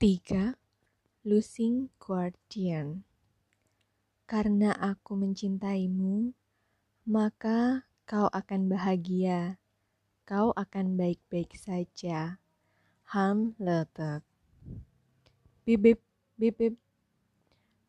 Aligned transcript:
3. 0.00 0.56
Losing 1.28 1.92
Guardian 2.00 3.04
Karena 4.24 4.72
aku 4.72 5.12
mencintaimu, 5.12 6.32
maka 7.04 7.84
kau 8.08 8.24
akan 8.32 8.72
bahagia. 8.72 9.60
Kau 10.24 10.56
akan 10.56 10.96
baik-baik 10.96 11.52
saja. 11.52 12.40
Han 13.12 13.52
Letek 13.60 14.24
Bibip, 15.68 16.00
bibip. 16.40 16.80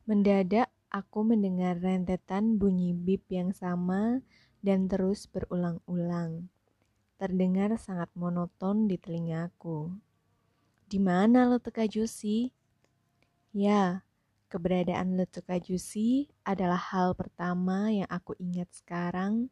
Mendadak 0.04 0.68
aku 0.92 1.24
mendengar 1.24 1.80
rentetan 1.80 2.60
bunyi 2.60 2.92
bip 2.92 3.24
yang 3.32 3.56
sama 3.56 4.20
dan 4.60 4.92
terus 4.92 5.32
berulang-ulang. 5.32 6.52
Terdengar 7.16 7.72
sangat 7.80 8.12
monoton 8.20 8.92
di 8.92 9.00
telingaku. 9.00 10.11
Di 10.92 11.00
mana 11.00 11.48
Letuka 11.48 11.88
Juicy? 11.88 12.52
Ya, 13.56 14.04
keberadaan 14.52 15.16
Letuka 15.16 15.56
Juicy 15.56 16.28
adalah 16.44 16.92
hal 16.92 17.16
pertama 17.16 17.88
yang 17.96 18.12
aku 18.12 18.36
ingat 18.36 18.68
sekarang 18.76 19.48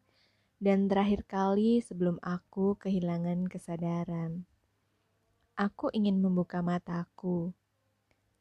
dan 0.60 0.84
terakhir 0.84 1.24
kali 1.24 1.80
sebelum 1.80 2.20
aku 2.20 2.76
kehilangan 2.76 3.48
kesadaran. 3.48 4.44
Aku 5.56 5.88
ingin 5.96 6.20
membuka 6.20 6.60
mataku, 6.60 7.56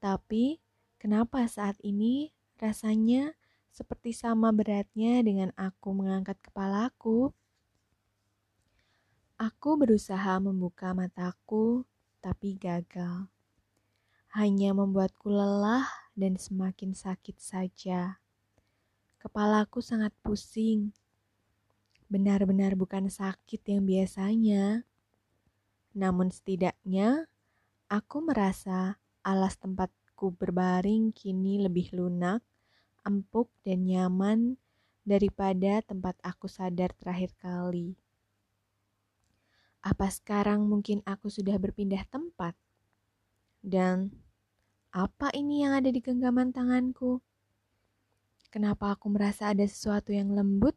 tapi 0.04 0.60
kenapa 1.00 1.48
saat 1.48 1.80
ini 1.80 2.36
rasanya 2.60 3.32
seperti 3.72 4.12
sama 4.12 4.52
beratnya 4.52 5.24
dengan 5.24 5.56
aku 5.56 5.96
mengangkat 5.96 6.36
kepalaku? 6.44 7.32
Aku 9.40 9.80
berusaha 9.80 10.36
membuka 10.44 10.92
mataku, 10.92 11.88
tapi 12.20 12.60
gagal. 12.60 13.32
Hanya 14.36 14.76
membuatku 14.76 15.32
lelah 15.32 15.88
dan 16.14 16.38
semakin 16.38 16.94
sakit 16.94 17.40
saja. 17.42 18.22
Kepalaku 19.20 19.82
sangat 19.82 20.14
pusing. 20.22 20.94
Benar-benar 22.12 22.76
bukan 22.76 23.10
sakit 23.10 23.62
yang 23.66 23.84
biasanya. 23.88 24.84
Namun 25.98 26.30
setidaknya 26.30 27.28
aku 27.90 28.22
merasa 28.22 29.02
alas 29.26 29.58
tempatku 29.58 30.38
berbaring 30.38 31.12
kini 31.12 31.60
lebih 31.60 31.92
lunak, 31.96 32.46
empuk 33.02 33.50
dan 33.66 33.88
nyaman 33.88 34.56
daripada 35.02 35.82
tempat 35.82 36.16
aku 36.22 36.46
sadar 36.46 36.94
terakhir 36.94 37.34
kali. 37.42 37.98
Apa 39.80 40.12
sekarang 40.12 40.68
mungkin 40.68 41.00
aku 41.08 41.32
sudah 41.32 41.56
berpindah 41.56 42.04
tempat? 42.12 42.52
Dan 43.64 44.12
apa 44.90 45.32
ini 45.32 45.64
yang 45.64 45.78
ada 45.80 45.88
di 45.88 46.02
genggaman 46.04 46.52
tanganku? 46.52 47.24
Kenapa 48.50 48.98
aku 48.98 49.14
merasa 49.14 49.54
ada 49.54 49.62
sesuatu 49.64 50.10
yang 50.10 50.34
lembut 50.34 50.74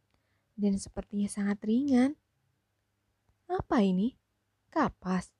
dan 0.61 0.77
sepertinya 0.77 1.25
sangat 1.27 1.59
ringan? 1.64 2.12
Apa 3.48 3.81
ini? 3.81 4.12
Kapas. 4.69 5.33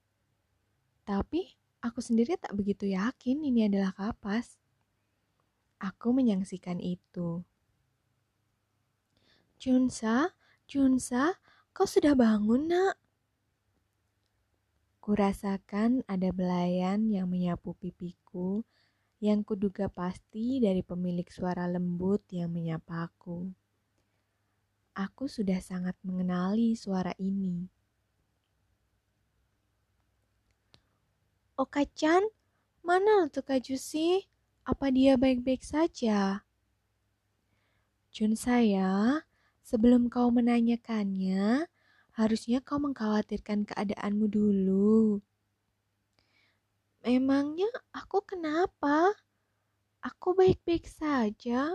Tapi 1.05 1.45
aku 1.85 2.01
sendiri 2.01 2.41
tak 2.41 2.57
begitu 2.57 2.89
yakin 2.89 3.45
ini 3.45 3.69
adalah 3.69 3.93
kapas. 3.93 4.57
Aku 5.83 6.15
menyaksikan 6.15 6.79
itu. 6.79 7.43
Junsa, 9.59 10.33
Junsa, 10.65 11.37
kau 11.75 11.87
sudah 11.87 12.17
bangun 12.17 12.71
nak? 12.71 13.02
Kurasakan 15.13 16.09
ada 16.09 16.33
belayan 16.33 17.13
yang 17.13 17.29
menyapu 17.29 17.77
pipiku 17.77 18.65
yang 19.21 19.45
kuduga 19.45 19.93
pasti 19.93 20.57
dari 20.57 20.81
pemilik 20.81 21.29
suara 21.29 21.69
lembut 21.69 22.25
yang 22.33 22.49
menyapaku. 22.49 23.53
Aku 24.97 25.29
sudah 25.29 25.61
sangat 25.61 26.01
mengenali 26.01 26.73
suara 26.81 27.13
ini. 27.20 27.69
Oka-chan, 31.61 32.25
mana 32.81 33.29
letuk 33.29 33.53
Jusi? 33.61 34.25
Apa 34.65 34.89
dia 34.89 35.20
baik-baik 35.20 35.61
saja? 35.61 36.41
Jun 38.17 38.33
saya, 38.33 39.20
sebelum 39.61 40.09
kau 40.09 40.33
menanyakannya, 40.33 41.69
Harusnya 42.12 42.61
kau 42.61 42.77
mengkhawatirkan 42.77 43.64
keadaanmu 43.64 44.27
dulu. 44.28 45.20
Memangnya 47.02 47.73
aku 47.90 48.23
kenapa? 48.23 49.11
Aku 50.02 50.34
baik-baik 50.36 50.86
saja, 50.86 51.73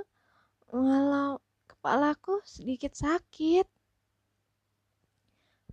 walau 0.71 1.39
kepalaku 1.67 2.39
sedikit 2.47 2.95
sakit. 2.95 3.67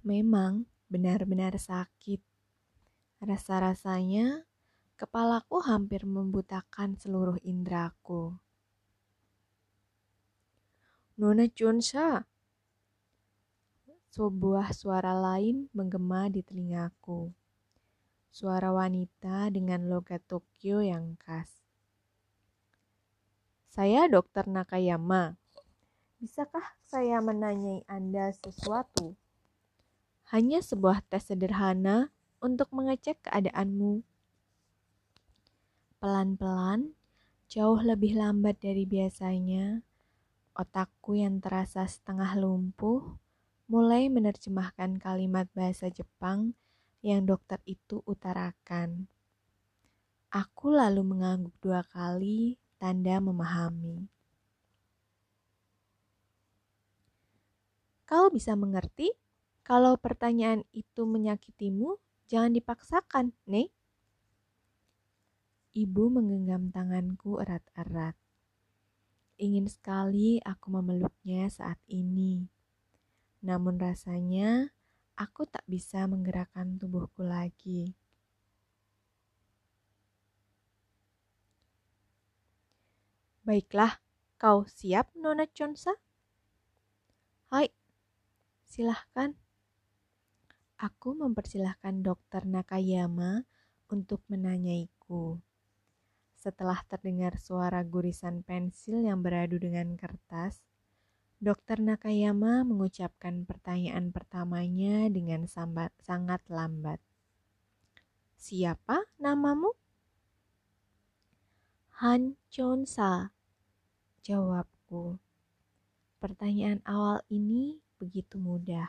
Memang 0.03 0.67
benar-benar 0.91 1.55
sakit. 1.55 2.19
Rasa-rasanya 3.23 4.47
kepalaku 4.95 5.61
hampir 5.63 6.07
membutakan 6.07 6.95
seluruh 6.99 7.39
indraku. 7.43 8.39
Nona 11.15 11.47
Chunsa, 11.47 12.27
sebuah 14.15 14.71
suara 14.71 15.11
lain 15.11 15.67
menggema 15.75 16.31
di 16.31 16.39
telingaku. 16.47 17.35
Suara 18.31 18.71
wanita 18.71 19.51
dengan 19.51 19.91
logat 19.91 20.23
Tokyo 20.31 20.79
yang 20.79 21.19
khas. 21.19 21.51
Saya 23.75 24.07
Dokter 24.07 24.47
Nakayama. 24.47 25.35
Bisakah 26.23 26.63
saya 26.87 27.19
menanyai 27.19 27.83
Anda 27.91 28.31
sesuatu? 28.31 29.19
Hanya 30.31 30.63
sebuah 30.63 31.03
tes 31.11 31.27
sederhana 31.27 32.15
untuk 32.39 32.71
mengecek 32.71 33.19
keadaanmu. 33.27 34.07
Pelan-pelan, 35.99 36.95
jauh 37.51 37.83
lebih 37.83 38.15
lambat 38.15 38.63
dari 38.63 38.87
biasanya, 38.87 39.83
otakku 40.55 41.19
yang 41.19 41.43
terasa 41.43 41.83
setengah 41.91 42.39
lumpuh 42.39 43.24
mulai 43.65 44.13
menerjemahkan 44.13 45.01
kalimat 45.01 45.49
bahasa 45.57 45.89
Jepang 45.89 46.53
yang 47.01 47.25
dokter 47.25 47.61
itu 47.65 48.05
utarakan. 48.05 49.09
Aku 50.29 50.75
lalu 50.75 51.01
mengangguk 51.07 51.55
dua 51.63 51.87
kali, 51.89 52.61
tanda 52.77 53.23
memahami. 53.23 54.11
Kau 58.05 58.29
bisa 58.29 58.53
mengerti 58.53 59.09
kalau 59.65 59.97
pertanyaan 59.97 60.61
itu 60.77 61.09
menyakitimu, 61.09 61.97
jangan 62.29 62.53
dipaksakan, 62.53 63.33
Nek. 63.49 63.73
Ibu 65.73 66.05
menggenggam 66.13 66.69
tanganku 66.69 67.41
erat-erat. 67.41 68.13
Ingin 69.41 69.67
sekali 69.67 70.39
aku 70.45 70.69
memeluknya 70.69 71.49
saat 71.49 71.81
ini. 71.89 72.54
Namun 73.45 73.77
rasanya 73.77 74.73
aku 75.21 75.45
tak 75.45 75.69
bisa 75.69 76.09
menggerakkan 76.09 76.81
tubuhku 76.81 77.21
lagi. 77.21 77.93
Baiklah, 83.45 84.01
kau 84.41 84.65
siap, 84.65 85.13
Nona 85.21 85.45
Chonsa? 85.53 85.93
Hai, 87.53 87.69
silahkan. 88.65 89.37
Aku 90.81 91.13
mempersilahkan 91.13 92.01
dokter 92.01 92.49
Nakayama 92.49 93.45
untuk 93.93 94.25
menanyaiku. 94.33 95.37
Setelah 96.41 96.81
terdengar 96.89 97.37
suara 97.37 97.85
gurisan 97.85 98.41
pensil 98.41 99.05
yang 99.05 99.21
beradu 99.21 99.61
dengan 99.61 99.93
kertas, 100.01 100.65
Dokter 101.45 101.77
Nakayama 101.77 102.65
mengucapkan 102.65 103.45
pertanyaan 103.45 104.09
pertamanya 104.09 105.13
dengan 105.13 105.45
sambat, 105.45 105.93
sangat 106.01 106.41
lambat. 106.49 106.97
Siapa 108.41 109.05
namamu? 109.21 109.77
Han 112.01 112.41
Chonsa, 112.49 113.29
jawabku. 114.25 115.21
Pertanyaan 116.17 116.81
awal 116.89 117.21
ini 117.29 117.77
begitu 118.01 118.41
mudah. 118.41 118.89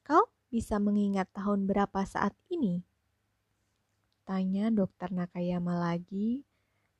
Kau 0.00 0.32
bisa 0.48 0.80
mengingat 0.80 1.28
tahun 1.36 1.68
berapa 1.68 2.08
saat 2.08 2.32
ini? 2.48 2.80
Tanya 4.24 4.72
dokter 4.72 5.12
Nakayama 5.12 5.76
lagi 5.76 6.40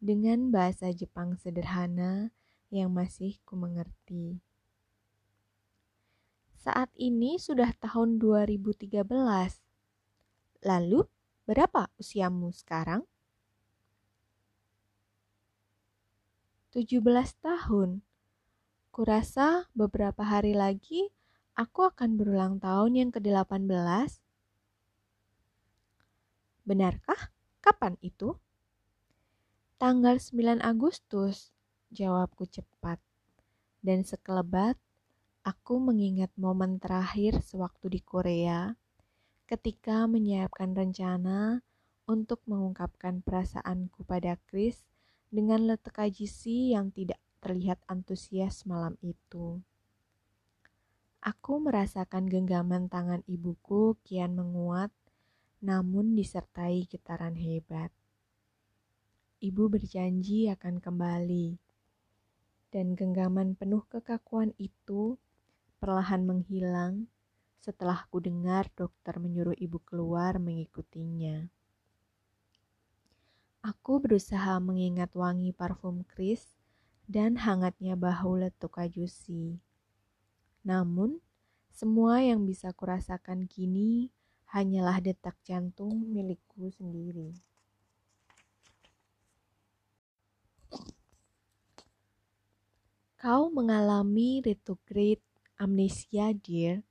dengan 0.04 0.52
bahasa 0.52 0.92
Jepang 0.92 1.40
sederhana 1.40 2.28
yang 2.68 2.92
masih 2.92 3.40
ku 3.48 3.56
mengerti. 3.56 4.40
Saat 6.58 6.92
ini 7.00 7.40
sudah 7.40 7.72
tahun 7.80 8.20
2013. 8.20 8.92
Lalu, 10.66 11.00
berapa 11.48 11.88
usiamu 11.96 12.52
sekarang? 12.52 13.08
17 16.76 17.00
tahun. 17.40 18.04
Kurasa 18.92 19.70
beberapa 19.72 20.20
hari 20.20 20.52
lagi 20.52 21.08
aku 21.56 21.88
akan 21.88 22.20
berulang 22.20 22.60
tahun 22.60 22.92
yang 22.94 23.10
ke-18. 23.10 24.20
Benarkah? 26.68 27.32
Kapan 27.64 27.96
itu? 28.04 28.36
Tanggal 29.80 30.20
9 30.20 30.60
Agustus, 30.60 31.56
jawabku 31.92 32.44
cepat. 32.48 33.00
Dan 33.78 34.02
sekelebat, 34.02 34.76
aku 35.46 35.80
mengingat 35.80 36.34
momen 36.34 36.82
terakhir 36.82 37.40
sewaktu 37.40 37.98
di 37.98 38.00
Korea 38.02 38.74
ketika 39.48 40.04
menyiapkan 40.04 40.76
rencana 40.76 41.64
untuk 42.04 42.44
mengungkapkan 42.44 43.24
perasaanku 43.24 44.04
pada 44.04 44.36
Chris 44.48 44.84
dengan 45.32 45.64
letek 45.64 45.96
ajisi 46.04 46.76
yang 46.76 46.92
tidak 46.92 47.20
terlihat 47.40 47.80
antusias 47.88 48.68
malam 48.68 48.96
itu. 49.00 49.60
Aku 51.24 51.60
merasakan 51.60 52.30
genggaman 52.30 52.88
tangan 52.88 53.20
ibuku 53.28 53.98
kian 54.06 54.38
menguat, 54.38 54.92
namun 55.60 56.14
disertai 56.14 56.86
getaran 56.86 57.34
hebat. 57.34 57.92
Ibu 59.38 59.70
berjanji 59.70 60.50
akan 60.50 60.80
kembali, 60.82 61.67
dan 62.68 62.92
genggaman 62.92 63.56
penuh 63.56 63.84
kekakuan 63.88 64.52
itu 64.60 65.16
perlahan 65.80 66.26
menghilang 66.28 67.08
setelah 67.58 68.06
ku 68.08 68.20
dengar 68.22 68.68
dokter 68.76 69.18
menyuruh 69.20 69.56
ibu 69.56 69.80
keluar 69.82 70.40
mengikutinya. 70.40 71.50
Aku 73.60 73.98
berusaha 73.98 74.56
mengingat 74.62 75.12
wangi 75.12 75.50
parfum 75.50 76.06
Chris 76.06 76.56
dan 77.10 77.36
hangatnya 77.40 77.98
bahu 77.98 78.40
letuk 78.40 78.78
Ajusi. 78.78 79.58
Namun, 80.62 81.18
semua 81.72 82.20
yang 82.22 82.44
bisa 82.46 82.72
kurasakan 82.72 83.48
kini 83.48 84.12
hanyalah 84.48 85.02
detak 85.02 85.36
jantung 85.44 86.08
milikku 86.08 86.72
sendiri. 86.72 87.47
Kau 93.18 93.50
mengalami 93.50 94.38
retrograde 94.38 95.18
amnesia, 95.58 96.30
dear. 96.30 96.86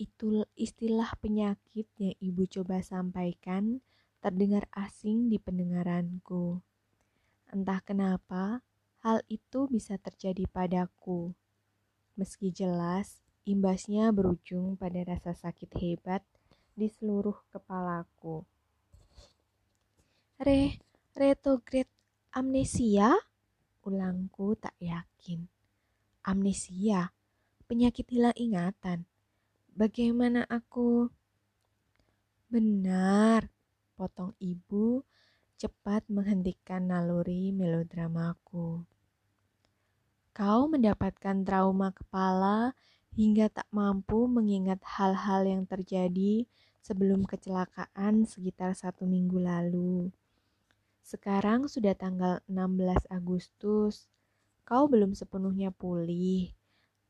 Itu 0.00 0.48
istilah 0.56 1.12
penyakit 1.20 1.86
yang 2.00 2.16
ibu 2.18 2.48
coba 2.48 2.80
sampaikan 2.80 3.84
terdengar 4.24 4.64
asing 4.72 5.28
di 5.28 5.36
pendengaranku. 5.36 6.64
Entah 7.52 7.84
kenapa, 7.84 8.64
hal 9.04 9.20
itu 9.28 9.68
bisa 9.68 10.00
terjadi 10.00 10.48
padaku 10.48 11.36
meski 12.14 12.54
jelas 12.54 13.18
imbasnya 13.42 14.14
berujung 14.14 14.78
pada 14.78 15.02
rasa 15.02 15.34
sakit 15.34 15.70
hebat 15.82 16.22
di 16.78 16.86
seluruh 16.86 17.34
kepalaku. 17.50 18.46
Re, 20.38 20.78
retrograde 21.14 21.90
amnesia? 22.34 23.14
Ulangku 23.84 24.56
tak 24.56 24.72
yakin. 24.80 25.44
Amnesia, 26.24 27.12
penyakit 27.68 28.08
hilang 28.08 28.32
ingatan. 28.32 29.04
Bagaimana 29.76 30.48
aku? 30.48 31.12
Benar, 32.48 33.52
potong 33.92 34.32
ibu 34.40 35.04
cepat 35.60 36.08
menghentikan 36.08 36.88
naluri 36.88 37.52
melodramaku. 37.52 38.88
Kau 40.32 40.60
mendapatkan 40.66 41.44
trauma 41.44 41.92
kepala 41.92 42.72
hingga 43.12 43.52
tak 43.52 43.68
mampu 43.68 44.24
mengingat 44.26 44.80
hal-hal 44.82 45.44
yang 45.44 45.68
terjadi 45.68 46.48
sebelum 46.80 47.28
kecelakaan 47.28 48.24
sekitar 48.24 48.72
satu 48.72 49.04
minggu 49.04 49.38
lalu. 49.38 50.08
Sekarang 51.04 51.68
sudah 51.68 51.92
tanggal 51.92 52.40
16 52.48 53.12
Agustus. 53.12 54.08
Kau 54.64 54.88
belum 54.88 55.12
sepenuhnya 55.12 55.68
pulih, 55.68 56.48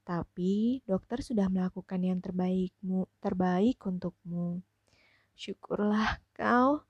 tapi 0.02 0.82
dokter 0.82 1.22
sudah 1.22 1.46
melakukan 1.46 2.02
yang 2.02 2.18
terbaikmu, 2.18 3.06
terbaik 3.22 3.78
untukmu. 3.86 4.58
Syukurlah 5.38 6.18
kau, 6.34 6.82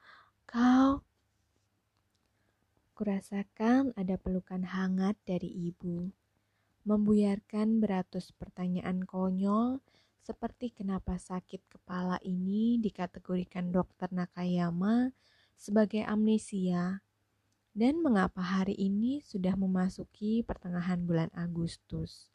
kau. 0.48 1.04
Kurasakan 2.96 3.92
ada 4.00 4.16
pelukan 4.16 4.64
hangat 4.64 5.20
dari 5.28 5.52
ibu 5.68 6.08
membuyarkan 6.84 7.80
beratus 7.80 8.28
pertanyaan 8.36 9.08
konyol 9.08 9.80
seperti 10.20 10.68
kenapa 10.72 11.16
sakit 11.16 11.64
kepala 11.68 12.20
ini 12.20 12.76
dikategorikan 12.76 13.72
dokter 13.72 14.12
Nakayama 14.12 15.12
sebagai 15.58 16.04
amnesia 16.04 17.02
dan 17.74 17.98
mengapa 18.02 18.42
hari 18.42 18.78
ini 18.78 19.22
sudah 19.26 19.58
memasuki 19.58 20.46
pertengahan 20.46 21.02
bulan 21.02 21.30
Agustus. 21.34 22.30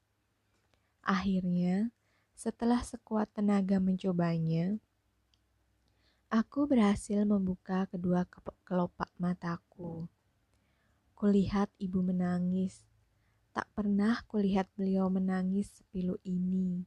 Akhirnya, 1.04 1.96
setelah 2.36 2.84
sekuat 2.84 3.32
tenaga 3.32 3.80
mencobanya, 3.80 4.80
aku 6.32 6.68
berhasil 6.68 7.24
membuka 7.24 7.88
kedua 7.88 8.28
kelopak 8.68 9.10
mataku. 9.16 10.08
Kulihat 11.16 11.68
ibu 11.80 12.00
menangis 12.00 12.90
Tak 13.50 13.66
pernah 13.74 14.22
kulihat 14.30 14.70
beliau 14.78 15.10
menangis 15.10 15.82
sepilu 15.82 16.16
ini. 16.22 16.86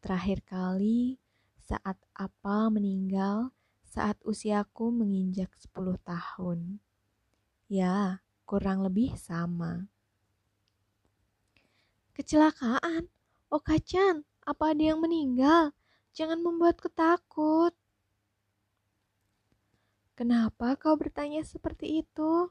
Terakhir 0.00 0.40
kali 0.42 1.20
saat 1.60 1.94
apa 2.16 2.72
meninggal 2.72 3.52
saat 3.86 4.18
usiaku 4.26 4.90
menginjak 4.90 5.54
10 5.56 5.96
tahun. 6.02 6.82
Ya, 7.70 8.20
kurang 8.44 8.82
lebih 8.82 9.14
sama. 9.14 9.86
Kecelakaan? 12.12 13.08
Oh 13.50 13.62
kacan, 13.62 14.26
apa 14.42 14.74
ada 14.74 14.82
yang 14.94 14.98
meninggal? 14.98 15.70
Jangan 16.16 16.42
membuatku 16.42 16.90
takut. 16.90 17.70
Kenapa 20.16 20.74
kau 20.80 20.96
bertanya 20.96 21.44
seperti 21.44 22.00
itu? 22.00 22.48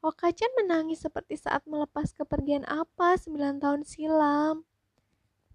Okacan 0.00 0.52
menangis 0.56 1.04
seperti 1.04 1.36
saat 1.36 1.64
melepas 1.68 2.12
kepergian 2.16 2.64
apa 2.68 3.16
sembilan 3.20 3.60
tahun 3.60 3.82
silam. 3.84 4.64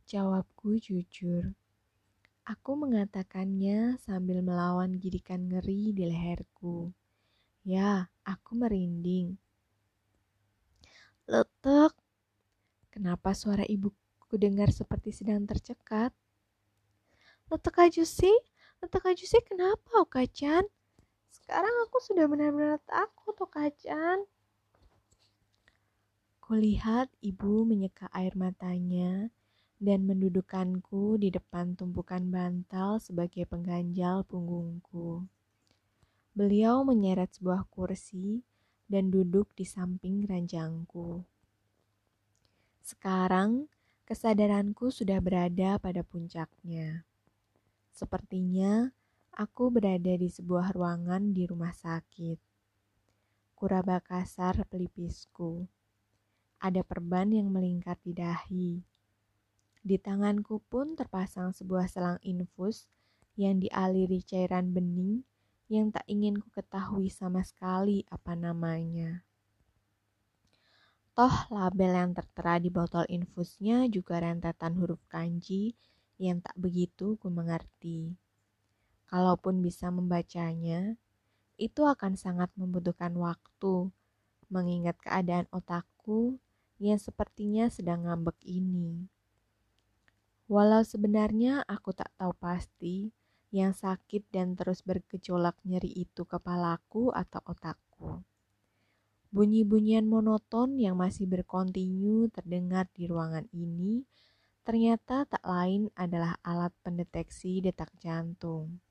Jawabku 0.05 0.77
jujur. 0.77 1.53
Aku 2.45 2.77
mengatakannya 2.77 3.97
sambil 4.05 4.45
melawan 4.45 5.01
gidikan 5.01 5.49
ngeri 5.49 5.97
di 5.97 6.05
leherku. 6.05 6.93
Ya, 7.65 8.05
aku 8.21 8.53
merinding. 8.53 9.33
Letek. 11.25 11.97
Kenapa 12.93 13.33
suara 13.33 13.65
ibuku 13.65 14.37
dengar 14.37 14.69
seperti 14.69 15.09
sedang 15.09 15.49
tercekat? 15.49 16.13
Letek 17.49 17.81
aja 17.81 18.05
sih, 18.05 18.37
letek 18.77 19.09
aja 19.09 19.25
sih 19.25 19.41
kenapa 19.41 20.05
Okacan? 20.05 20.69
Sekarang 21.33 21.73
aku 21.89 21.97
sudah 21.97 22.29
benar-benar 22.29 22.77
takut 22.85 23.33
Okacan. 23.41 24.21
Kulihat 26.45 27.09
ibu 27.25 27.65
menyeka 27.65 28.05
air 28.13 28.37
matanya 28.37 29.33
dan 29.79 30.08
mendudukkanku 30.08 31.20
di 31.20 31.29
depan 31.32 31.75
tumpukan 31.75 32.24
bantal 32.32 32.98
sebagai 33.03 33.44
pengganjal 33.46 34.24
punggungku. 34.24 35.27
Beliau 36.36 36.84
menyeret 36.84 37.36
sebuah 37.36 37.67
kursi 37.72 38.44
dan 38.88 39.12
duduk 39.12 39.51
di 39.55 39.63
samping 39.67 40.27
ranjangku. 40.27 41.24
Sekarang, 42.86 43.72
kesadaranku 44.05 44.94
sudah 44.94 45.17
berada 45.24 45.79
pada 45.82 46.05
puncaknya. 46.05 47.08
Sepertinya 47.89 48.91
aku 49.34 49.72
berada 49.72 50.13
di 50.15 50.27
sebuah 50.27 50.75
ruangan 50.75 51.32
di 51.32 51.48
rumah 51.48 51.72
sakit. 51.72 52.38
Kuraba 53.55 54.03
kasar 54.03 54.67
pelipisku 54.67 55.65
ada 56.65 56.82
perban 56.82 57.29
yang 57.29 57.53
melingkar 57.53 58.00
di 58.01 58.17
dahi. 58.17 58.94
Di 59.85 60.01
tanganku 60.01 60.65
pun 60.65 60.97
terpasang 60.97 61.53
sebuah 61.53 61.85
selang 61.85 62.17
infus 62.25 62.89
yang 63.37 63.61
dialiri 63.61 64.25
cairan 64.25 64.73
bening 64.73 65.21
yang 65.69 65.93
tak 65.93 66.01
ingin 66.09 66.41
ku 66.41 66.49
ketahui 66.49 67.13
sama 67.13 67.45
sekali 67.45 68.01
apa 68.09 68.33
namanya. 68.33 69.21
Toh 71.13 71.37
label 71.53 71.93
yang 71.93 72.11
tertera 72.17 72.57
di 72.57 72.73
botol 72.73 73.05
infusnya 73.13 73.85
juga 73.85 74.25
rentetan 74.25 74.73
huruf 74.81 75.05
kanji 75.05 75.77
yang 76.17 76.41
tak 76.41 76.57
begitu 76.57 77.13
ku 77.21 77.29
mengerti. 77.29 78.17
Kalaupun 79.05 79.61
bisa 79.61 79.93
membacanya, 79.93 80.97
itu 81.61 81.85
akan 81.85 82.17
sangat 82.17 82.49
membutuhkan 82.57 83.13
waktu, 83.15 83.93
mengingat 84.49 84.97
keadaan 84.97 85.45
otakku 85.53 86.41
yang 86.81 86.97
sepertinya 86.97 87.69
sedang 87.69 88.09
ngambek 88.09 88.41
ini. 88.43 89.13
Walau 90.45 90.85
sebenarnya 90.85 91.65
aku 91.65 91.89
tak 91.97 92.13
tahu 92.21 92.33
pasti 92.37 93.09
yang 93.49 93.73
sakit 93.73 94.29
dan 94.29 94.53
terus 94.53 94.85
bergejolak 94.85 95.57
nyeri 95.65 95.89
itu 95.89 96.21
kepalaku 96.27 97.09
atau 97.09 97.41
otakku. 97.49 98.21
Bunyi-bunyian 99.33 100.05
monoton 100.05 100.77
yang 100.77 101.01
masih 101.01 101.25
berkontinu 101.25 102.29
terdengar 102.29 102.85
di 102.93 103.09
ruangan 103.09 103.49
ini 103.51 104.05
ternyata 104.65 105.29
tak 105.29 105.45
lain 105.45 105.93
adalah 105.93 106.41
alat 106.41 106.73
pendeteksi 106.81 107.61
detak 107.61 107.93
jantung. 108.01 108.81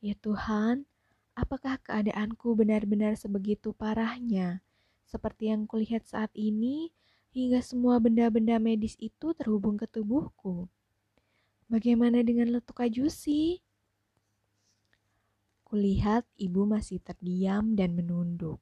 Ya 0.00 0.16
Tuhan, 0.16 0.88
apakah 1.36 1.76
keadaanku 1.84 2.56
benar-benar 2.56 3.20
sebegitu 3.20 3.76
parahnya, 3.76 4.64
seperti 5.04 5.52
yang 5.52 5.68
kulihat 5.68 6.08
saat 6.08 6.32
ini, 6.32 6.88
hingga 7.32 7.60
semua 7.60 8.00
benda-benda 8.00 8.56
medis 8.56 8.96
itu 8.96 9.36
terhubung 9.36 9.76
ke 9.76 9.84
tubuhku? 9.84 10.68
Bagaimana 11.68 12.24
dengan 12.24 12.48
letuk 12.48 12.80
Ajusi? 12.80 13.60
Kulihat 15.68 16.24
ibu 16.40 16.64
masih 16.64 16.96
terdiam 17.04 17.76
dan 17.76 17.92
menunduk. 17.92 18.56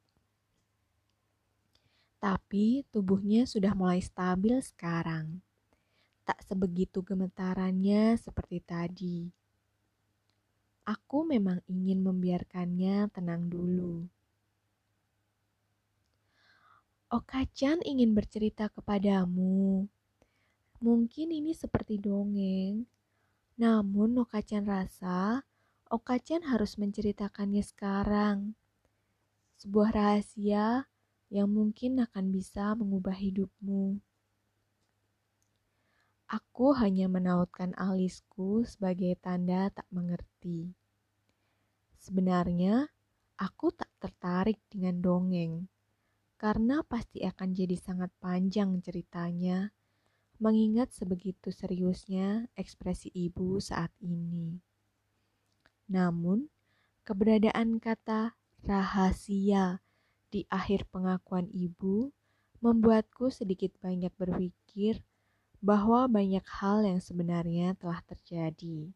Tapi 2.18 2.82
tubuhnya 2.90 3.46
sudah 3.46 3.78
mulai 3.78 4.02
stabil 4.02 4.58
sekarang. 4.58 5.38
Tak 6.26 6.42
sebegitu 6.42 7.06
gemetarannya 7.06 8.18
seperti 8.18 8.58
tadi. 8.58 9.30
Aku 10.82 11.22
memang 11.22 11.62
ingin 11.70 12.02
membiarkannya 12.02 13.14
tenang 13.14 13.46
dulu. 13.46 14.10
Okacan 17.06 17.86
ingin 17.86 18.18
bercerita 18.18 18.66
kepadamu. 18.66 19.86
Mungkin 20.82 21.30
ini 21.30 21.54
seperti 21.54 22.02
dongeng, 22.02 22.82
namun 23.54 24.18
Okacan 24.18 24.66
rasa 24.66 25.46
Okacan 25.86 26.50
harus 26.50 26.74
menceritakannya 26.74 27.62
sekarang. 27.62 28.58
Sebuah 29.54 29.94
rahasia 29.94 30.90
yang 31.30 31.46
mungkin 31.46 32.02
akan 32.02 32.34
bisa 32.34 32.74
mengubah 32.74 33.14
hidupmu. 33.14 34.02
Aku 36.26 36.74
hanya 36.74 37.06
menautkan 37.06 37.70
alisku 37.78 38.66
sebagai 38.66 39.14
tanda 39.22 39.70
tak 39.70 39.86
mengerti. 39.94 40.74
Sebenarnya, 42.02 42.90
aku 43.38 43.70
tak 43.70 43.94
tertarik 44.02 44.58
dengan 44.66 44.98
dongeng, 44.98 45.70
karena 46.36 46.84
pasti 46.84 47.24
akan 47.24 47.56
jadi 47.56 47.76
sangat 47.80 48.12
panjang 48.20 48.76
ceritanya 48.84 49.72
mengingat 50.36 50.92
sebegitu 50.92 51.48
seriusnya 51.48 52.44
ekspresi 52.60 53.08
ibu 53.08 53.56
saat 53.56 53.88
ini. 54.04 54.60
Namun, 55.88 56.52
keberadaan 57.08 57.80
kata 57.80 58.36
rahasia 58.60 59.80
di 60.28 60.44
akhir 60.52 60.84
pengakuan 60.92 61.48
ibu 61.48 62.12
membuatku 62.60 63.32
sedikit 63.32 63.72
banyak 63.80 64.12
berpikir 64.20 65.00
bahwa 65.64 66.04
banyak 66.04 66.44
hal 66.60 66.84
yang 66.84 67.00
sebenarnya 67.00 67.72
telah 67.80 68.04
terjadi. 68.04 68.92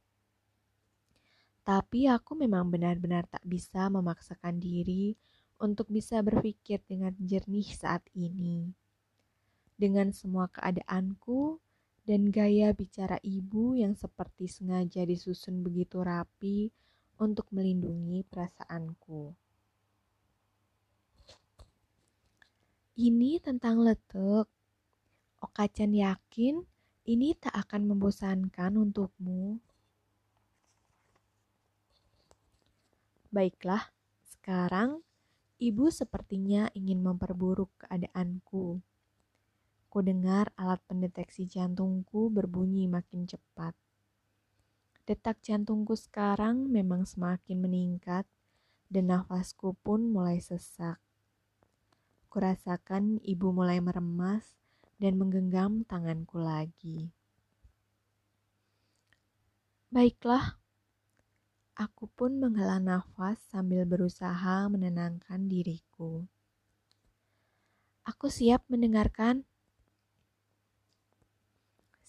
Tapi 1.64 2.10
aku 2.10 2.36
memang 2.36 2.68
benar-benar 2.68 3.24
tak 3.30 3.44
bisa 3.46 3.88
memaksakan 3.88 4.60
diri 4.60 5.16
untuk 5.60 5.92
bisa 5.92 6.24
berpikir 6.24 6.80
dengan 6.88 7.12
jernih 7.20 7.68
saat 7.68 8.02
ini 8.16 8.72
dengan 9.80 10.12
semua 10.12 10.44
keadaanku 10.52 11.56
dan 12.04 12.28
gaya 12.28 12.76
bicara 12.76 13.16
ibu 13.24 13.80
yang 13.80 13.96
seperti 13.96 14.44
sengaja 14.44 15.08
disusun 15.08 15.64
begitu 15.64 16.04
rapi 16.04 16.68
untuk 17.16 17.48
melindungi 17.48 18.20
perasaanku. 18.28 19.32
Ini 23.00 23.40
tentang 23.40 23.80
letuk. 23.80 24.52
Okacan 25.40 25.96
yakin 25.96 26.60
ini 27.08 27.32
tak 27.40 27.56
akan 27.56 27.88
membosankan 27.88 28.76
untukmu. 28.76 29.56
Baiklah, 33.32 33.88
sekarang 34.28 35.00
ibu 35.60 35.92
sepertinya 35.92 36.72
ingin 36.72 37.04
memperburuk 37.04 37.68
keadaanku. 37.84 38.80
Ku 39.92 39.98
dengar 40.00 40.48
alat 40.56 40.80
pendeteksi 40.88 41.44
jantungku 41.44 42.32
berbunyi 42.32 42.88
makin 42.88 43.28
cepat. 43.28 43.76
Detak 45.04 45.44
jantungku 45.44 45.98
sekarang 45.98 46.64
memang 46.70 47.04
semakin 47.04 47.60
meningkat 47.60 48.24
dan 48.88 49.12
nafasku 49.12 49.76
pun 49.84 50.08
mulai 50.08 50.40
sesak. 50.40 50.96
Kurasakan 52.30 53.18
ibu 53.20 53.50
mulai 53.50 53.82
meremas 53.82 54.56
dan 54.96 55.18
menggenggam 55.18 55.82
tanganku 55.84 56.38
lagi. 56.38 57.10
Baiklah, 59.90 60.59
aku 61.80 62.04
pun 62.12 62.36
menghela 62.36 62.76
nafas 62.76 63.40
sambil 63.48 63.88
berusaha 63.88 64.68
menenangkan 64.68 65.48
diriku. 65.48 66.28
Aku 68.04 68.28
siap 68.28 68.60
mendengarkan 68.68 69.48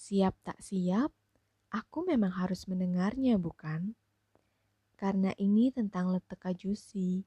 Siap 0.02 0.34
tak 0.42 0.58
siap, 0.66 1.14
aku 1.70 2.04
memang 2.04 2.34
harus 2.34 2.66
mendengarnya, 2.66 3.38
bukan? 3.38 3.94
Karena 4.98 5.30
ini 5.38 5.70
tentang 5.70 6.10
letek 6.10 6.42
Jusi. 6.58 7.22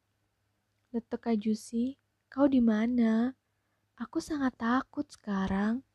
Letek 0.90 1.38
Jusi, 1.38 1.94
kau 2.26 2.50
di 2.50 2.58
mana? 2.58 3.30
Aku 3.94 4.18
sangat 4.18 4.58
takut 4.58 5.06
sekarang. 5.06 5.86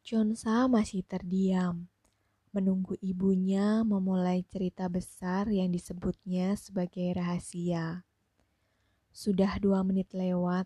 Jonsa 0.00 0.64
masih 0.64 1.04
terdiam, 1.04 1.92
menunggu 2.56 2.96
ibunya 3.04 3.84
memulai 3.84 4.40
cerita 4.48 4.88
besar 4.88 5.44
yang 5.52 5.68
disebutnya 5.68 6.56
sebagai 6.56 7.04
rahasia. 7.12 8.00
Sudah 9.12 9.60
dua 9.60 9.84
menit 9.84 10.16
lewat, 10.16 10.64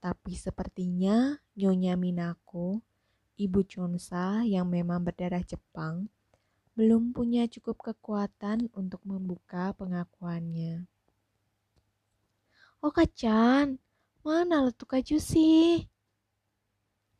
tapi 0.00 0.32
sepertinya 0.32 1.36
Nyonya 1.52 1.92
Minako, 2.00 2.80
ibu 3.36 3.60
Chonsa 3.68 4.48
yang 4.48 4.72
memang 4.72 5.04
berdarah 5.04 5.44
Jepang, 5.44 6.08
belum 6.72 7.12
punya 7.12 7.44
cukup 7.52 7.92
kekuatan 7.92 8.72
untuk 8.72 9.04
membuka 9.04 9.76
pengakuannya. 9.76 10.88
Oh 12.80 12.88
kacan, 12.88 13.76
mana 14.24 14.64
letuk 14.64 14.96
kaju 14.96 15.20
sih? 15.20 15.84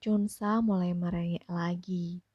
Chonsa 0.00 0.64
mulai 0.64 0.96
merengek 0.96 1.44
lagi. 1.50 2.27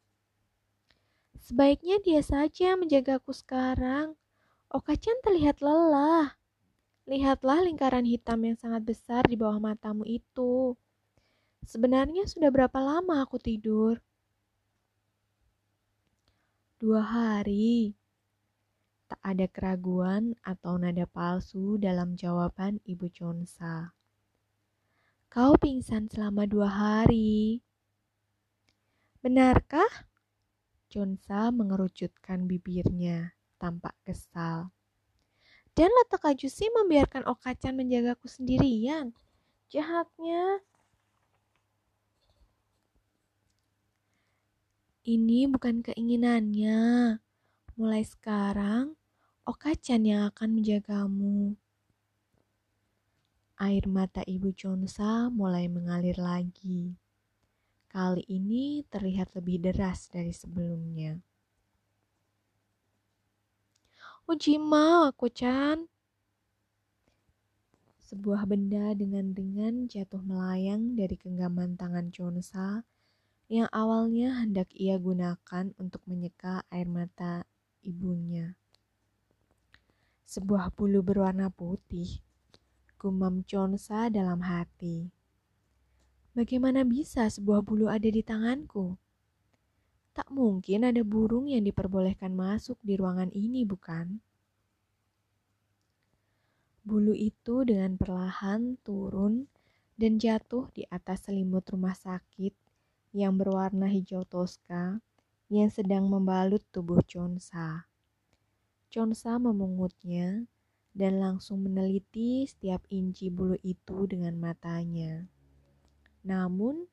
Sebaiknya 1.44 2.00
dia 2.00 2.24
saja 2.24 2.80
menjagaku 2.80 3.36
sekarang. 3.36 4.16
Okacan 4.72 5.20
terlihat 5.28 5.60
lelah. 5.60 6.40
Lihatlah 7.04 7.68
lingkaran 7.68 8.08
hitam 8.08 8.48
yang 8.48 8.56
sangat 8.56 8.88
besar 8.88 9.28
di 9.28 9.36
bawah 9.36 9.60
matamu 9.60 10.08
itu. 10.08 10.80
Sebenarnya 11.68 12.24
sudah 12.32 12.48
berapa 12.48 12.80
lama 12.80 13.28
aku 13.28 13.44
tidur? 13.44 14.00
Dua 16.80 17.04
hari. 17.04 17.92
Tak 19.12 19.20
ada 19.20 19.44
keraguan 19.52 20.40
atau 20.48 20.80
nada 20.80 21.04
palsu 21.04 21.76
dalam 21.76 22.16
jawaban 22.16 22.80
Ibu 22.88 23.12
Chonsa. 23.12 23.92
Kau 25.28 25.60
pingsan 25.60 26.08
selama 26.08 26.48
dua 26.48 26.72
hari. 26.72 27.60
Benarkah? 29.20 30.13
Chonsa 30.94 31.50
mengerucutkan 31.50 32.46
bibirnya, 32.46 33.34
tampak 33.58 33.98
kesal. 34.06 34.70
Dan 35.74 35.90
letak 35.90 36.22
Ajusi 36.22 36.70
membiarkan 36.70 37.26
Okacan 37.26 37.74
menjagaku 37.74 38.30
sendirian. 38.30 39.10
Jahatnya. 39.74 40.62
Ini 45.02 45.50
bukan 45.50 45.82
keinginannya. 45.82 47.18
Mulai 47.74 48.04
sekarang, 48.06 48.94
Okacan 49.50 50.06
yang 50.06 50.30
akan 50.30 50.62
menjagamu. 50.62 51.58
Air 53.58 53.90
mata 53.90 54.22
Ibu 54.22 54.54
Chonsa 54.54 55.34
mulai 55.34 55.66
mengalir 55.66 56.22
lagi. 56.22 56.94
Kali 57.94 58.26
ini 58.26 58.82
terlihat 58.90 59.38
lebih 59.38 59.62
deras 59.62 60.10
dari 60.10 60.34
sebelumnya. 60.34 61.22
Ujima, 64.26 65.14
aku 65.14 65.30
Chan. 65.30 65.86
Sebuah 68.02 68.50
benda 68.50 68.98
dengan 68.98 69.38
ringan 69.38 69.86
jatuh 69.86 70.26
melayang 70.26 70.98
dari 70.98 71.14
genggaman 71.14 71.78
tangan 71.78 72.10
Chonsa 72.10 72.82
yang 73.46 73.70
awalnya 73.70 74.42
hendak 74.42 74.74
ia 74.74 74.98
gunakan 74.98 75.70
untuk 75.78 76.02
menyeka 76.10 76.66
air 76.74 76.90
mata 76.90 77.46
ibunya. 77.86 78.58
Sebuah 80.26 80.74
bulu 80.74 81.06
berwarna 81.06 81.54
putih, 81.54 82.26
gumam 82.98 83.46
Chonsa 83.46 84.10
dalam 84.10 84.42
hati. 84.42 85.14
Bagaimana 86.34 86.82
bisa 86.82 87.30
sebuah 87.30 87.62
bulu 87.62 87.86
ada 87.94 88.10
di 88.10 88.26
tanganku? 88.26 88.98
Tak 90.18 90.34
mungkin 90.34 90.82
ada 90.82 91.06
burung 91.06 91.46
yang 91.46 91.62
diperbolehkan 91.62 92.34
masuk 92.34 92.82
di 92.82 92.98
ruangan 92.98 93.30
ini, 93.38 93.62
bukan? 93.62 94.18
Bulu 96.82 97.14
itu 97.14 97.62
dengan 97.70 98.02
perlahan 98.02 98.82
turun 98.82 99.46
dan 99.94 100.18
jatuh 100.18 100.74
di 100.74 100.90
atas 100.90 101.30
selimut 101.30 101.70
rumah 101.70 101.94
sakit 101.94 102.58
yang 103.14 103.38
berwarna 103.38 103.86
hijau 103.86 104.26
toska 104.26 105.06
yang 105.54 105.70
sedang 105.70 106.10
membalut 106.10 106.66
tubuh 106.74 107.06
Chonsa. 107.06 107.86
Chonsa 108.90 109.38
memungutnya 109.38 110.50
dan 110.98 111.22
langsung 111.22 111.62
meneliti 111.62 112.50
setiap 112.50 112.82
inci 112.90 113.30
bulu 113.30 113.54
itu 113.62 114.10
dengan 114.10 114.34
matanya. 114.42 115.30
Namun, 116.24 116.88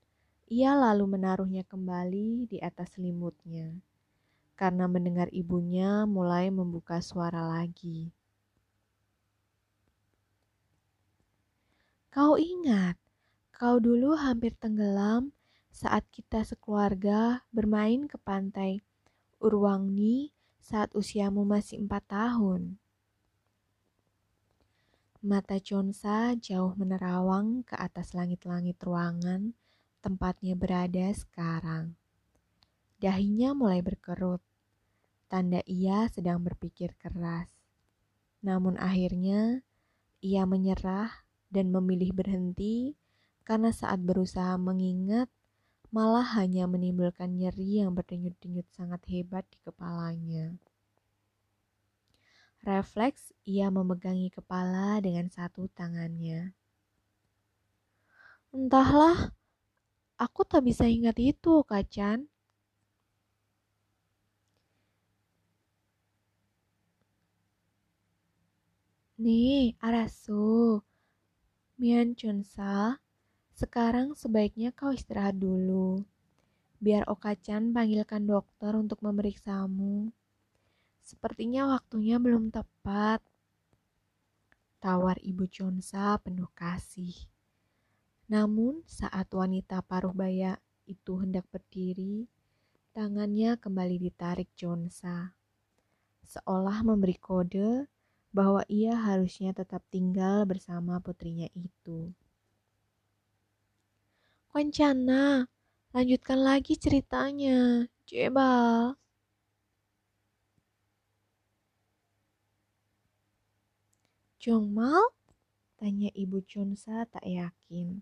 ia 0.50 0.74
lalu 0.74 1.06
menaruhnya 1.06 1.62
kembali 1.62 2.50
di 2.50 2.58
atas 2.58 2.98
selimutnya 2.98 3.78
karena 4.58 4.84
mendengar 4.84 5.32
ibunya 5.32 6.04
mulai 6.04 6.52
membuka 6.52 7.00
suara 7.00 7.40
lagi. 7.40 8.12
Kau 12.10 12.34
ingat, 12.36 12.98
kau 13.54 13.78
dulu 13.78 14.18
hampir 14.18 14.52
tenggelam 14.58 15.30
saat 15.70 16.04
kita 16.10 16.42
sekeluarga 16.42 17.46
bermain 17.54 18.04
ke 18.10 18.18
pantai 18.18 18.82
Urwangni 19.40 20.34
saat 20.60 20.92
usiamu 20.92 21.48
masih 21.48 21.80
empat 21.80 22.04
tahun. 22.10 22.76
Mata 25.20 25.60
Chonsa 25.60 26.32
jauh 26.40 26.72
menerawang 26.80 27.60
ke 27.68 27.76
atas 27.76 28.16
langit-langit 28.16 28.80
ruangan 28.80 29.52
tempatnya 30.00 30.56
berada 30.56 31.12
sekarang. 31.12 31.92
Dahinya 32.96 33.52
mulai 33.52 33.84
berkerut, 33.84 34.40
tanda 35.28 35.60
ia 35.68 36.08
sedang 36.08 36.40
berpikir 36.40 36.96
keras. 36.96 37.52
Namun 38.40 38.80
akhirnya 38.80 39.60
ia 40.24 40.48
menyerah 40.48 41.12
dan 41.52 41.68
memilih 41.68 42.16
berhenti 42.16 42.96
karena 43.44 43.76
saat 43.76 44.00
berusaha 44.00 44.56
mengingat 44.56 45.28
malah 45.92 46.24
hanya 46.40 46.64
menimbulkan 46.64 47.36
nyeri 47.36 47.84
yang 47.84 47.92
berdenyut-denyut 47.92 48.72
sangat 48.72 49.04
hebat 49.12 49.44
di 49.52 49.60
kepalanya. 49.68 50.56
Refleks, 52.60 53.32
ia 53.48 53.72
memegangi 53.72 54.28
kepala 54.28 55.00
dengan 55.00 55.32
satu 55.32 55.64
tangannya. 55.72 56.52
Entahlah, 58.52 59.32
aku 60.24 60.40
tak 60.44 60.62
bisa 60.68 60.84
ingat 60.96 61.16
itu, 61.20 61.64
Kacan. 61.70 62.28
Nih, 69.20 69.76
Arasu, 69.80 70.80
Mian 71.80 72.12
Chunsa, 72.18 73.00
sekarang 73.56 74.12
sebaiknya 74.12 74.70
kau 74.76 74.92
istirahat 74.92 75.36
dulu. 75.40 76.04
Biar 76.84 77.04
Okacan 77.08 77.72
panggilkan 77.76 78.22
dokter 78.28 78.72
untuk 78.76 79.00
memeriksamu. 79.06 80.12
Sepertinya 81.10 81.74
waktunya 81.74 82.22
belum 82.22 82.54
tepat. 82.54 83.18
Tawar 84.78 85.18
Ibu 85.18 85.50
Chonsa 85.50 86.14
penuh 86.22 86.46
kasih. 86.54 87.26
Namun 88.30 88.86
saat 88.86 89.26
wanita 89.34 89.82
paruh 89.82 90.14
baya 90.14 90.54
itu 90.86 91.18
hendak 91.18 91.50
berdiri, 91.50 92.30
tangannya 92.94 93.58
kembali 93.58 93.98
ditarik 93.98 94.54
Chonsa. 94.54 95.34
Seolah 96.22 96.86
memberi 96.86 97.18
kode 97.18 97.90
bahwa 98.30 98.62
ia 98.70 98.94
harusnya 98.94 99.50
tetap 99.50 99.82
tinggal 99.90 100.46
bersama 100.46 101.02
putrinya 101.02 101.50
itu. 101.58 102.14
Kencana, 104.54 105.50
lanjutkan 105.90 106.38
lagi 106.38 106.78
ceritanya. 106.78 107.90
Coba. 108.06 108.50
Jongmal? 114.40 115.12
Tanya 115.76 116.08
Ibu 116.16 116.40
Chunsa 116.48 117.04
tak 117.04 117.28
yakin. 117.28 118.00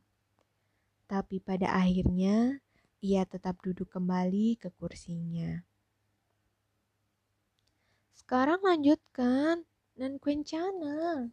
Tapi 1.11 1.43
pada 1.43 1.75
akhirnya 1.75 2.63
ia 3.03 3.27
tetap 3.27 3.59
duduk 3.59 3.91
kembali 3.91 4.55
ke 4.55 4.71
kursinya. 4.79 5.67
Sekarang 8.15 8.63
lanjutkan 8.63 9.67
dan 9.99 10.23
kencana. 10.23 11.27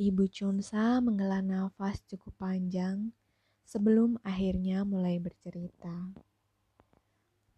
Ibu 0.00 0.32
Chunsa 0.32 1.04
menghela 1.04 1.44
nafas 1.44 2.00
cukup 2.08 2.32
panjang 2.40 3.12
sebelum 3.68 4.16
akhirnya 4.24 4.88
mulai 4.88 5.20
bercerita. 5.20 5.92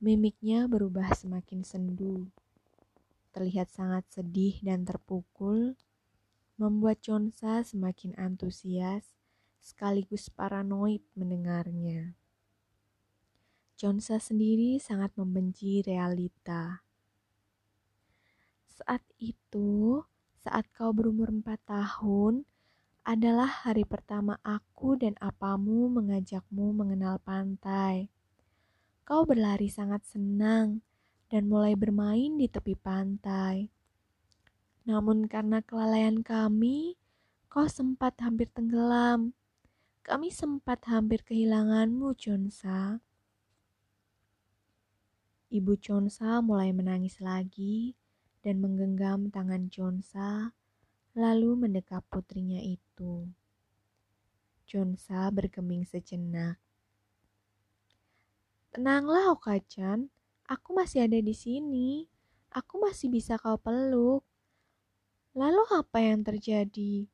Mimiknya 0.03 0.67
berubah 0.67 1.15
semakin 1.15 1.63
sendu 1.63 2.27
terlihat 3.39 3.71
sangat 3.71 4.03
sedih 4.11 4.59
dan 4.67 4.83
terpukul, 4.83 5.79
membuat 6.59 6.99
Chonsa 6.99 7.63
semakin 7.63 8.19
antusias 8.19 9.15
sekaligus 9.63 10.27
paranoid 10.27 11.07
mendengarnya. 11.15 12.19
Chonsa 13.79 14.19
sendiri 14.19 14.83
sangat 14.83 15.15
membenci 15.15 15.87
realita. 15.87 16.83
Saat 18.67 19.07
itu, 19.23 20.03
saat 20.43 20.67
kau 20.75 20.91
berumur 20.91 21.31
empat 21.31 21.63
tahun, 21.63 22.43
adalah 23.07 23.47
hari 23.47 23.87
pertama 23.87 24.43
aku 24.43 24.99
dan 24.99 25.15
apamu 25.23 25.87
mengajakmu 25.87 26.75
mengenal 26.75 27.23
pantai. 27.23 28.11
Kau 29.07 29.23
berlari 29.23 29.71
sangat 29.71 30.03
senang 30.11 30.83
dan 31.29 31.49
mulai 31.49 31.77
bermain 31.77 32.37
di 32.41 32.49
tepi 32.49 32.73
pantai. 32.73 33.69
Namun 34.89 35.29
karena 35.29 35.61
kelalaian 35.61 36.25
kami, 36.25 36.97
kau 37.53 37.69
sempat 37.69 38.17
hampir 38.25 38.49
tenggelam. 38.49 39.37
Kami 40.01 40.33
sempat 40.33 40.89
hampir 40.89 41.21
kehilanganmu, 41.21 42.17
Chonsa. 42.17 43.05
Ibu 45.53 45.77
Chonsa 45.77 46.41
mulai 46.41 46.73
menangis 46.73 47.21
lagi 47.21 47.93
dan 48.41 48.65
menggenggam 48.65 49.29
tangan 49.29 49.69
Chonsa, 49.69 50.57
lalu 51.13 51.53
mendekap 51.57 52.05
putrinya 52.09 52.61
itu. 52.61 53.29
Chonsa 54.65 55.29
bergeming 55.29 55.85
sejenak. 55.85 56.57
Tenanglah, 58.73 59.33
Okachan. 59.37 60.09
Aku 60.49 60.73
masih 60.73 61.05
ada 61.05 61.21
di 61.21 61.37
sini. 61.37 62.09
Aku 62.49 62.81
masih 62.81 63.13
bisa 63.13 63.37
kau 63.37 63.61
peluk. 63.61 64.25
Lalu 65.37 65.61
apa 65.77 66.01
yang 66.01 66.25
terjadi? 66.25 67.05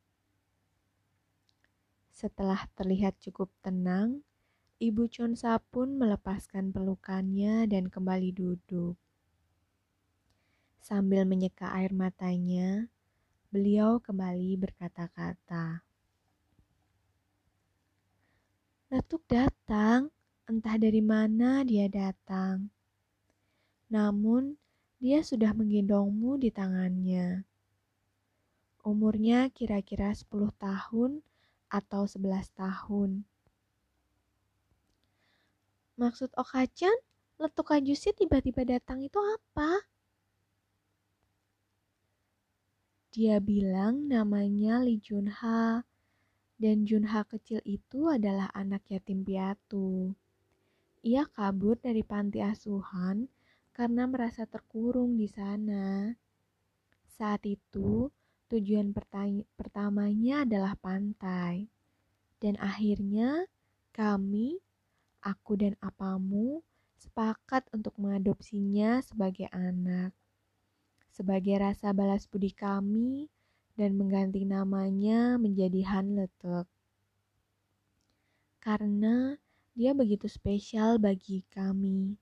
Setelah 2.14 2.70
terlihat 2.78 3.18
cukup 3.18 3.50
tenang, 3.58 4.22
Ibu 4.78 5.10
Chonsa 5.10 5.58
pun 5.58 5.98
melepaskan 5.98 6.70
pelukannya 6.70 7.66
dan 7.66 7.90
kembali 7.90 8.30
duduk. 8.30 8.94
Sambil 10.78 11.26
menyeka 11.26 11.74
air 11.74 11.90
matanya, 11.90 12.86
beliau 13.50 13.98
kembali 13.98 14.54
berkata-kata. 14.62 15.82
Letuk 18.94 19.26
datang, 19.26 20.14
entah 20.46 20.78
dari 20.78 21.02
mana 21.02 21.66
dia 21.66 21.90
datang 21.90 22.73
namun 23.92 24.56
dia 25.02 25.20
sudah 25.20 25.52
menggendongmu 25.52 26.40
di 26.40 26.48
tangannya. 26.48 27.44
Umurnya 28.84 29.48
kira-kira 29.52 30.12
10 30.12 30.52
tahun 30.56 31.20
atau 31.68 32.02
11 32.08 32.48
tahun. 32.56 33.24
Maksud 35.94 36.32
Okacan, 36.34 36.96
letuk 37.38 37.70
Ajusi 37.70 38.10
tiba-tiba 38.16 38.66
datang 38.66 39.04
itu 39.04 39.20
apa? 39.20 39.84
Dia 43.14 43.38
bilang 43.38 44.10
namanya 44.10 44.82
Lee 44.82 44.98
Junha, 44.98 45.86
dan 46.58 46.82
Junha 46.82 47.22
kecil 47.28 47.62
itu 47.62 48.10
adalah 48.10 48.50
anak 48.56 48.88
yatim 48.90 49.22
piatu. 49.22 50.16
Ia 51.06 51.28
kabur 51.30 51.78
dari 51.78 52.02
panti 52.02 52.42
asuhan 52.42 53.30
karena 53.74 54.06
merasa 54.06 54.46
terkurung 54.46 55.18
di 55.18 55.26
sana. 55.26 56.14
Saat 57.18 57.44
itu, 57.44 58.08
tujuan 58.48 58.94
pertamanya 59.58 60.46
adalah 60.46 60.78
pantai. 60.78 61.68
Dan 62.38 62.54
akhirnya, 62.62 63.50
kami, 63.90 64.62
aku 65.20 65.58
dan 65.58 65.74
apamu, 65.82 66.62
sepakat 66.96 67.66
untuk 67.74 67.98
mengadopsinya 68.00 69.02
sebagai 69.02 69.50
anak 69.52 70.16
sebagai 71.14 71.62
rasa 71.62 71.94
balas 71.94 72.26
budi 72.26 72.50
kami 72.50 73.30
dan 73.78 73.94
mengganti 73.94 74.42
namanya 74.42 75.38
menjadi 75.38 75.86
Han 75.94 76.18
Letek. 76.18 76.66
Karena 78.58 79.38
dia 79.78 79.94
begitu 79.94 80.26
spesial 80.26 80.98
bagi 80.98 81.46
kami. 81.54 82.18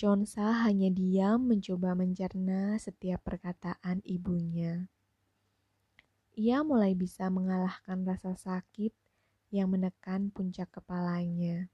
Chonsa 0.00 0.64
hanya 0.64 0.88
diam 0.88 1.44
mencoba 1.44 1.92
mencerna 1.92 2.80
setiap 2.80 3.20
perkataan 3.20 4.00
ibunya. 4.08 4.88
Ia 6.40 6.64
mulai 6.64 6.96
bisa 6.96 7.28
mengalahkan 7.28 8.08
rasa 8.08 8.32
sakit 8.32 8.96
yang 9.52 9.68
menekan 9.68 10.32
puncak 10.32 10.72
kepalanya. 10.72 11.68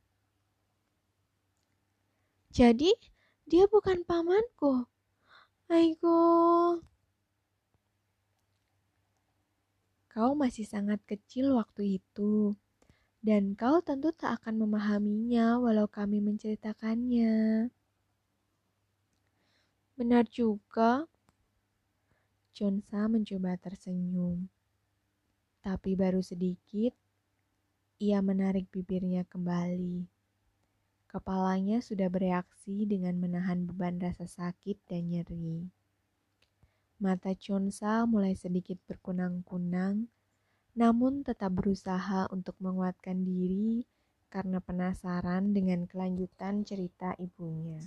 Jadi, 2.51 2.91
dia 3.47 3.71
bukan 3.71 4.03
pamanku. 4.03 4.91
Aigo. 5.71 6.83
Kau 10.11 10.35
masih 10.35 10.67
sangat 10.67 10.99
kecil 11.07 11.55
waktu 11.55 12.03
itu, 12.03 12.59
dan 13.23 13.55
kau 13.55 13.79
tentu 13.87 14.11
tak 14.11 14.43
akan 14.43 14.67
memahaminya 14.67 15.62
walau 15.62 15.87
kami 15.87 16.19
menceritakannya. 16.19 17.71
Benar 19.96 20.28
juga. 20.28 21.09
Chonsa 22.52 23.09
mencoba 23.09 23.56
tersenyum. 23.56 24.44
Tapi 25.64 25.96
baru 25.96 26.20
sedikit, 26.20 26.92
ia 27.96 28.20
menarik 28.20 28.68
bibirnya 28.68 29.24
kembali. 29.24 30.04
Kepalanya 31.09 31.80
sudah 31.80 32.12
bereaksi 32.12 32.85
dengan 32.85 33.16
menahan 33.16 33.64
beban 33.64 33.96
rasa 33.96 34.28
sakit 34.28 34.85
dan 34.85 35.09
nyeri. 35.09 35.64
Mata 37.00 37.32
Chonsa 37.32 38.04
mulai 38.04 38.37
sedikit 38.37 38.76
berkunang-kunang, 38.85 40.12
namun 40.76 41.24
tetap 41.24 41.56
berusaha 41.56 42.28
untuk 42.28 42.52
menguatkan 42.61 43.24
diri 43.24 43.88
karena 44.28 44.61
penasaran 44.61 45.56
dengan 45.56 45.88
kelanjutan 45.88 46.68
cerita 46.68 47.16
ibunya. 47.16 47.80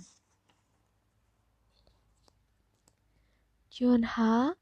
Chonha, 3.80 4.60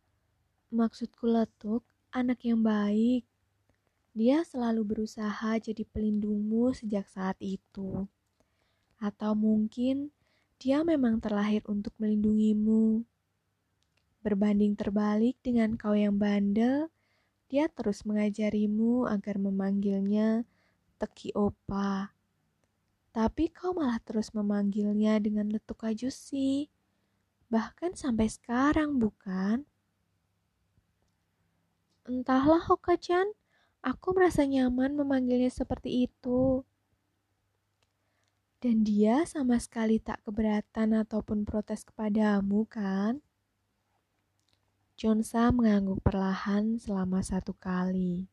maksudku 0.71 1.27
letuk, 1.27 1.83
anak 2.15 2.39
yang 2.47 2.63
baik. 2.63 3.27
Dia 4.15 4.47
selalu 4.47 4.95
berusaha 4.95 5.59
jadi 5.59 5.83
pelindungmu 5.91 6.71
sejak 6.71 7.11
saat 7.11 7.35
itu. 7.43 8.07
Atau 9.03 9.35
mungkin 9.35 10.15
dia 10.63 10.87
memang 10.87 11.19
terlahir 11.19 11.67
untuk 11.67 11.99
melindungimu. 11.99 13.03
Berbanding 14.23 14.79
terbalik 14.79 15.35
dengan 15.43 15.75
kau 15.75 15.99
yang 15.99 16.15
bandel, 16.15 16.87
dia 17.51 17.67
terus 17.75 18.07
mengajarimu 18.07 19.11
agar 19.11 19.43
memanggilnya 19.43 20.47
Teki 21.03 21.35
Opa. 21.35 22.15
Tapi 23.11 23.51
kau 23.51 23.75
malah 23.75 23.99
terus 23.99 24.31
memanggilnya 24.31 25.19
dengan 25.19 25.51
letuk 25.51 25.83
ajusi. 25.83 26.71
Bahkan 27.49 27.97
sampai 27.97 28.29
sekarang, 28.29 29.01
bukan? 29.01 29.65
Entahlah, 32.05 32.61
Hoka-chan. 32.61 33.33
Aku 33.81 34.13
merasa 34.13 34.45
nyaman 34.45 34.97
memanggilnya 34.97 35.49
seperti 35.49 36.09
itu. 36.09 36.65
Dan 38.59 38.83
dia 38.83 39.23
sama 39.23 39.57
sekali 39.63 40.03
tak 40.03 40.21
keberatan 40.27 40.93
ataupun 40.93 41.47
protes 41.47 41.87
kepadamu, 41.87 42.67
kan? 42.67 43.23
Chonsa 44.99 45.55
mengangguk 45.55 46.03
perlahan 46.03 46.75
selama 46.77 47.23
satu 47.23 47.55
kali. 47.55 48.27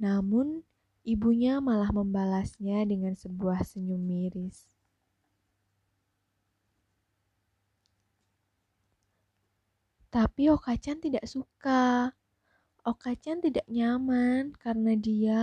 Namun, 0.00 0.64
ibunya 1.04 1.60
malah 1.60 1.92
membalasnya 1.92 2.80
dengan 2.88 3.12
sebuah 3.12 3.60
senyum 3.60 4.00
miris. 4.00 4.75
Tapi 10.10 10.48
Okacan 10.52 11.02
tidak 11.02 11.26
suka. 11.28 12.14
Okacan 12.86 13.42
tidak 13.42 13.66
nyaman 13.66 14.54
karena 14.56 14.94
dia 14.94 15.42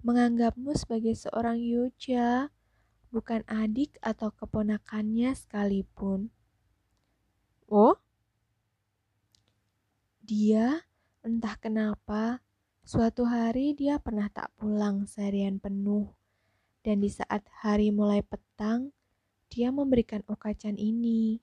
menganggapmu 0.00 0.72
sebagai 0.78 1.12
seorang 1.18 1.60
yuja 1.60 2.48
bukan 3.10 3.42
adik 3.50 3.98
atau 4.00 4.30
keponakannya 4.30 5.34
sekalipun. 5.34 6.30
Oh, 7.66 7.98
dia 10.22 10.86
entah 11.26 11.58
kenapa 11.58 12.40
suatu 12.86 13.26
hari 13.26 13.74
dia 13.74 13.98
pernah 13.98 14.30
tak 14.30 14.50
pulang 14.56 15.04
seharian 15.10 15.58
penuh, 15.58 16.10
dan 16.86 17.02
di 17.02 17.10
saat 17.12 17.44
hari 17.60 17.92
mulai 17.92 18.24
petang, 18.24 18.94
dia 19.50 19.68
memberikan 19.74 20.22
okacan 20.30 20.78
ini. 20.78 21.42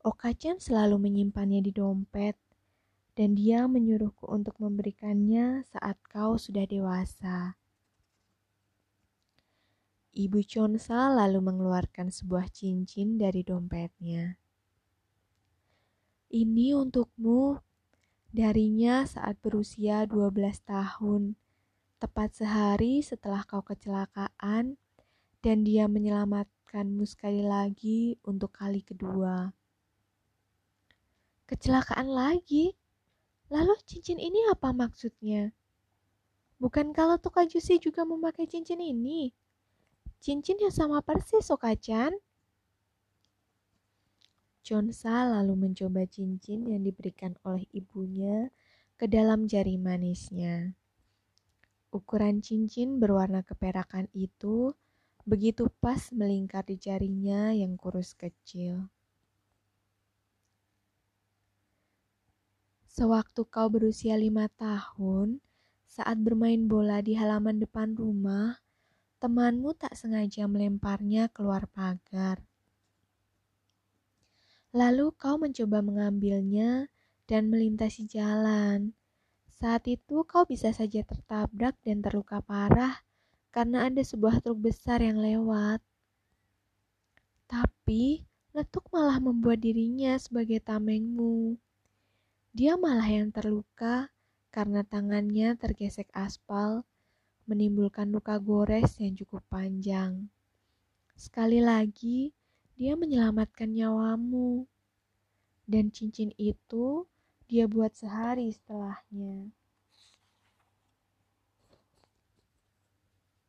Okacan 0.00 0.56
selalu 0.56 0.96
menyimpannya 0.96 1.60
di 1.60 1.76
dompet, 1.76 2.32
dan 3.12 3.36
dia 3.36 3.68
menyuruhku 3.68 4.24
untuk 4.32 4.56
memberikannya 4.56 5.60
saat 5.68 6.00
kau 6.08 6.40
sudah 6.40 6.64
dewasa. 6.64 7.60
Ibu 10.16 10.40
Chonsa 10.48 11.12
lalu 11.12 11.44
mengeluarkan 11.44 12.08
sebuah 12.08 12.48
cincin 12.48 13.20
dari 13.20 13.44
dompetnya. 13.44 14.40
Ini 16.32 16.80
untukmu. 16.80 17.60
Darinya 18.32 19.04
saat 19.04 19.36
berusia 19.44 20.08
12 20.08 20.64
tahun, 20.64 21.36
tepat 22.00 22.40
sehari 22.40 23.04
setelah 23.04 23.44
kau 23.44 23.60
kecelakaan, 23.60 24.80
dan 25.44 25.56
dia 25.60 25.92
menyelamatkanmu 25.92 27.04
sekali 27.04 27.44
lagi 27.44 28.16
untuk 28.24 28.54
kali 28.56 28.80
kedua. 28.80 29.59
Kecelakaan 31.50 32.06
lagi? 32.06 32.78
Lalu 33.50 33.74
cincin 33.82 34.22
ini 34.22 34.46
apa 34.54 34.70
maksudnya? 34.70 35.50
Bukan 36.62 36.94
kalau 36.94 37.18
Tokajusi 37.18 37.82
juga 37.82 38.06
memakai 38.06 38.46
cincin 38.46 38.78
ini? 38.78 39.34
Cincin 40.22 40.62
yang 40.62 40.70
sama 40.70 41.02
persis, 41.02 41.42
Sokacan. 41.42 42.14
Chonsa 44.62 45.26
lalu 45.26 45.58
mencoba 45.58 46.06
cincin 46.06 46.70
yang 46.70 46.86
diberikan 46.86 47.34
oleh 47.42 47.66
ibunya 47.74 48.54
ke 48.94 49.10
dalam 49.10 49.50
jari 49.50 49.74
manisnya. 49.74 50.78
Ukuran 51.90 52.46
cincin 52.46 53.02
berwarna 53.02 53.42
keperakan 53.42 54.06
itu 54.14 54.70
begitu 55.26 55.66
pas 55.82 56.14
melingkar 56.14 56.62
di 56.62 56.78
jarinya 56.78 57.50
yang 57.50 57.74
kurus 57.74 58.14
kecil. 58.14 58.86
Sewaktu 62.90 63.46
kau 63.46 63.70
berusia 63.70 64.18
lima 64.18 64.50
tahun, 64.58 65.38
saat 65.86 66.18
bermain 66.18 66.66
bola 66.66 66.98
di 66.98 67.14
halaman 67.14 67.62
depan 67.62 67.94
rumah, 67.94 68.58
temanmu 69.22 69.78
tak 69.78 69.94
sengaja 69.94 70.50
melemparnya 70.50 71.30
keluar 71.30 71.70
pagar. 71.70 72.42
Lalu 74.74 75.14
kau 75.14 75.38
mencoba 75.38 75.86
mengambilnya 75.86 76.90
dan 77.30 77.46
melintasi 77.46 78.10
jalan. 78.10 78.90
Saat 79.46 79.86
itu 79.86 80.26
kau 80.26 80.42
bisa 80.42 80.74
saja 80.74 81.06
tertabrak 81.06 81.78
dan 81.86 82.02
terluka 82.02 82.42
parah 82.42 83.06
karena 83.54 83.86
ada 83.86 84.02
sebuah 84.02 84.42
truk 84.42 84.66
besar 84.66 84.98
yang 84.98 85.22
lewat. 85.22 85.78
Tapi 87.46 88.26
letuk 88.50 88.90
malah 88.90 89.22
membuat 89.22 89.62
dirinya 89.62 90.18
sebagai 90.18 90.58
tamengmu. 90.58 91.54
Dia 92.60 92.76
malah 92.76 93.08
yang 93.08 93.32
terluka 93.32 94.12
karena 94.52 94.84
tangannya 94.84 95.56
tergesek 95.56 96.12
aspal, 96.12 96.84
menimbulkan 97.48 98.12
luka 98.12 98.36
gores 98.36 99.00
yang 99.00 99.16
cukup 99.16 99.40
panjang. 99.48 100.28
Sekali 101.16 101.64
lagi, 101.64 102.36
dia 102.76 103.00
menyelamatkan 103.00 103.72
nyawamu, 103.72 104.68
dan 105.64 105.88
cincin 105.88 106.36
itu 106.36 107.08
dia 107.48 107.64
buat 107.64 107.96
sehari 107.96 108.52
setelahnya. 108.52 109.48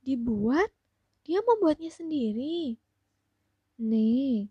Dibuat? 0.07 0.71
Dia 1.27 1.43
membuatnya 1.43 1.91
sendiri. 1.91 2.79
Nih, 3.75 4.47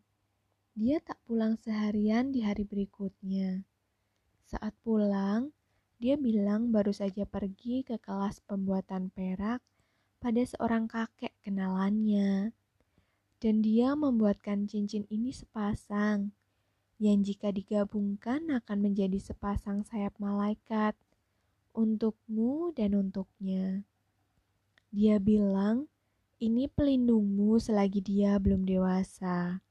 dia 0.77 1.01
tak 1.01 1.17
pulang 1.25 1.57
seharian 1.57 2.29
di 2.29 2.45
hari 2.45 2.69
berikutnya. 2.69 3.70
Saat 4.51 4.75
pulang, 4.83 5.55
dia 6.03 6.19
bilang 6.19 6.75
baru 6.75 6.91
saja 6.91 7.23
pergi 7.23 7.87
ke 7.87 8.03
kelas 8.03 8.43
pembuatan 8.51 9.15
perak 9.15 9.63
pada 10.19 10.43
seorang 10.43 10.91
kakek 10.91 11.31
kenalannya. 11.47 12.51
Dan 13.39 13.63
dia 13.63 13.95
membuatkan 13.95 14.67
cincin 14.67 15.07
ini 15.07 15.31
sepasang, 15.31 16.35
yang 16.99 17.23
jika 17.23 17.55
digabungkan 17.55 18.51
akan 18.51 18.91
menjadi 18.91 19.23
sepasang 19.23 19.87
sayap 19.87 20.19
malaikat 20.19 20.99
untukmu 21.71 22.75
dan 22.75 22.99
untuknya. 22.99 23.87
Dia 24.91 25.23
bilang, 25.23 25.87
ini 26.43 26.67
pelindungmu 26.67 27.55
selagi 27.63 28.03
dia 28.03 28.35
belum 28.43 28.67
dewasa. 28.67 29.63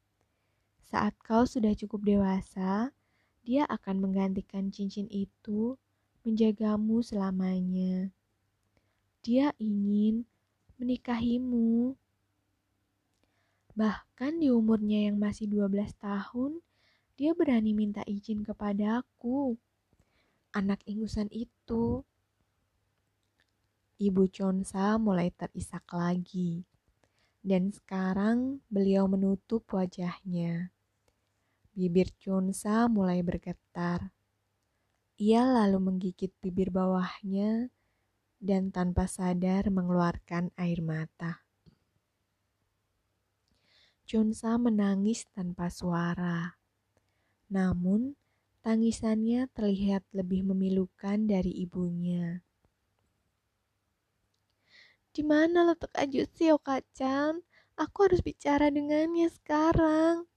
Saat 0.88 1.20
kau 1.20 1.44
sudah 1.44 1.76
cukup 1.76 2.08
dewasa, 2.08 2.96
dia 3.44 3.64
akan 3.66 4.04
menggantikan 4.04 4.70
cincin 4.70 5.08
itu 5.10 5.80
menjagamu 6.28 7.00
selamanya. 7.02 8.12
Dia 9.24 9.52
ingin 9.60 10.28
menikahimu. 10.80 11.96
Bahkan 13.76 14.44
di 14.44 14.52
umurnya 14.52 15.12
yang 15.12 15.18
masih 15.20 15.48
12 15.48 15.96
tahun, 16.00 16.60
dia 17.16 17.32
berani 17.36 17.72
minta 17.76 18.04
izin 18.08 18.44
kepadaku. 18.44 19.56
Anak 20.56 20.84
ingusan 20.88 21.28
itu. 21.32 22.04
Ibu 24.00 24.24
Chonsa 24.32 24.96
mulai 24.96 25.32
terisak 25.36 25.84
lagi. 25.92 26.64
Dan 27.40 27.72
sekarang 27.72 28.64
beliau 28.72 29.08
menutup 29.08 29.68
wajahnya. 29.72 30.72
Bibir 31.80 32.12
Chonsa 32.20 32.92
mulai 32.92 33.24
bergetar. 33.24 34.12
Ia 35.16 35.48
lalu 35.48 35.80
menggigit 35.80 36.36
bibir 36.44 36.76
bawahnya 36.76 37.72
dan 38.36 38.68
tanpa 38.68 39.08
sadar 39.08 39.72
mengeluarkan 39.72 40.52
air 40.60 40.84
mata. 40.84 41.48
Chunsa 44.04 44.60
menangis 44.60 45.24
tanpa 45.32 45.72
suara. 45.72 46.60
Namun, 47.48 48.20
tangisannya 48.60 49.48
terlihat 49.56 50.04
lebih 50.12 50.52
memilukan 50.52 51.16
dari 51.32 51.64
ibunya. 51.64 52.44
Di 55.16 55.24
mana 55.24 55.64
letak 55.64 55.96
Ajusi, 55.96 56.52
Okacan? 56.52 57.40
Aku 57.80 58.04
harus 58.04 58.20
bicara 58.20 58.68
dengannya 58.68 59.32
sekarang. 59.32 60.28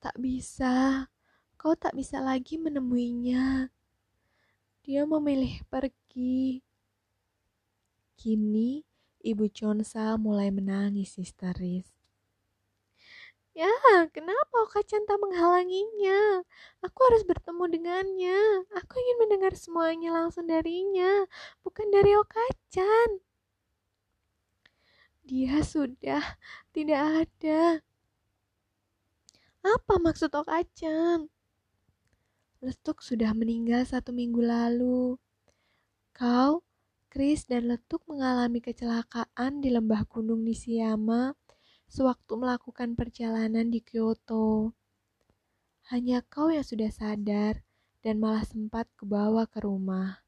Tak 0.00 0.14
bisa, 0.20 1.08
Kau 1.56 1.72
tak 1.72 1.96
bisa 1.96 2.20
lagi 2.20 2.60
menemuinya. 2.60 3.72
Dia 4.84 5.02
memilih 5.08 5.64
pergi. 5.66 6.62
Kini, 8.14 8.84
Ibu 9.24 9.50
Chonsa 9.50 10.14
mulai 10.20 10.52
menangis 10.52 11.16
histeris. 11.16 11.90
Ya, 13.56 13.72
kenapa 14.12 14.68
Okacan 14.68 15.08
tak 15.08 15.16
menghalanginya? 15.16 16.44
Aku 16.84 16.98
harus 17.08 17.24
bertemu 17.24 17.64
dengannya. 17.72 18.38
Aku 18.76 19.00
ingin 19.00 19.16
mendengar 19.26 19.56
semuanya 19.56 20.12
langsung 20.12 20.44
darinya, 20.44 21.24
bukan 21.64 21.88
dari 21.88 22.12
Okacan. 22.20 23.24
Dia 25.24 25.64
sudah 25.64 26.36
tidak 26.76 27.26
ada. 27.26 27.85
Apa 29.66 29.98
maksud 29.98 30.30
Okacan? 30.30 31.26
Letuk 32.62 33.02
sudah 33.02 33.34
meninggal 33.34 33.82
satu 33.82 34.14
minggu 34.14 34.38
lalu. 34.38 35.18
Kau, 36.14 36.62
Chris, 37.10 37.50
dan 37.50 37.66
Letuk 37.66 38.06
mengalami 38.06 38.62
kecelakaan 38.62 39.58
di 39.58 39.74
lembah 39.74 40.06
gunung 40.06 40.46
Nishiyama 40.46 41.34
sewaktu 41.90 42.38
melakukan 42.38 42.94
perjalanan 42.94 43.66
di 43.66 43.82
Kyoto. 43.82 44.70
Hanya 45.90 46.22
kau 46.22 46.46
yang 46.46 46.62
sudah 46.62 46.94
sadar 46.94 47.66
dan 48.06 48.22
malah 48.22 48.46
sempat 48.46 48.86
kebawa 48.94 49.50
ke 49.50 49.66
rumah. 49.66 50.22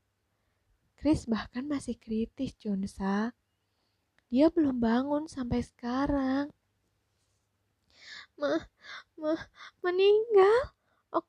Chris 0.99 1.31
bahkan 1.31 1.63
masih 1.63 1.95
kritis, 1.95 2.59
Jonsa. 2.59 3.31
Dia 4.35 4.51
belum 4.51 4.83
bangun 4.83 5.31
sampai 5.31 5.63
sekarang. 5.63 6.51
Mah, 8.39 8.67
meninggal? 9.85 10.75
Oh, 11.11 11.25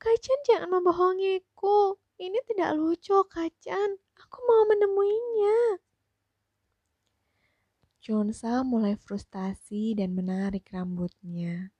jangan 0.46 0.68
membohongiku. 0.68 1.96
Ini 2.20 2.36
tidak 2.44 2.76
lucu, 2.76 3.16
Okai-chan. 3.16 3.96
Aku 4.20 4.38
mau 4.44 4.68
menemuinya. 4.68 5.80
Chonsa 8.00 8.60
mulai 8.60 8.96
frustasi 8.96 9.96
dan 9.96 10.12
menarik 10.12 10.68
rambutnya. 10.68 11.72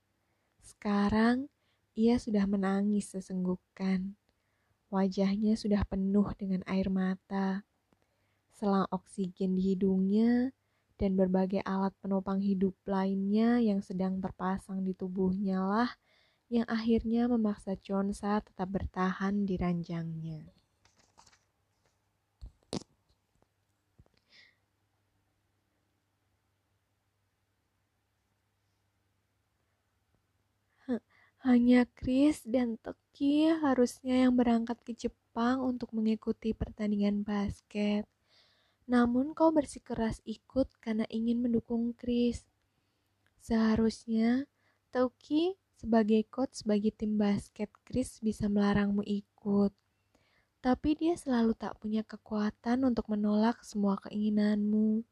Sekarang 0.60 1.48
ia 1.92 2.16
sudah 2.16 2.48
menangis 2.48 3.12
sesenggukan. 3.12 4.16
Wajahnya 4.88 5.54
sudah 5.60 5.84
penuh 5.84 6.28
dengan 6.40 6.64
air 6.64 6.88
mata. 6.88 7.64
Selang 8.52 8.88
oksigen 8.88 9.56
di 9.56 9.72
hidungnya 9.72 10.56
dan 11.00 11.16
berbagai 11.20 11.64
alat 11.64 11.96
penopang 12.04 12.40
hidup 12.44 12.76
lainnya 12.84 13.56
yang 13.68 13.80
sedang 13.88 14.20
terpasang 14.20 14.84
di 14.84 14.92
tubuhnya 14.92 15.58
lah 15.72 15.90
yang 16.52 16.66
akhirnya 16.68 17.22
memaksa 17.32 17.72
Chonsa 17.80 18.32
tetap 18.44 18.68
bertahan 18.76 19.48
di 19.48 19.54
ranjangnya. 19.56 20.44
Hanya 31.40 31.88
Chris 31.96 32.44
dan 32.44 32.76
Teki 32.84 33.48
harusnya 33.64 34.28
yang 34.28 34.36
berangkat 34.36 34.76
ke 34.84 34.92
Jepang 34.92 35.64
untuk 35.64 35.88
mengikuti 35.96 36.52
pertandingan 36.52 37.24
basket. 37.24 38.04
Namun 38.90 39.38
kau 39.38 39.54
bersikeras 39.54 40.18
ikut 40.26 40.66
karena 40.82 41.06
ingin 41.06 41.46
mendukung 41.46 41.94
Chris. 41.94 42.42
Seharusnya 43.38 44.50
Toki 44.90 45.54
sebagai 45.78 46.26
coach 46.26 46.66
bagi 46.66 46.90
tim 46.90 47.14
basket, 47.14 47.70
Chris 47.86 48.18
bisa 48.18 48.50
melarangmu 48.50 49.06
ikut. 49.06 49.70
Tapi 50.58 50.90
dia 50.98 51.14
selalu 51.14 51.54
tak 51.54 51.78
punya 51.78 52.02
kekuatan 52.02 52.82
untuk 52.82 53.06
menolak 53.06 53.62
semua 53.62 53.94
keinginanmu. 54.02 55.06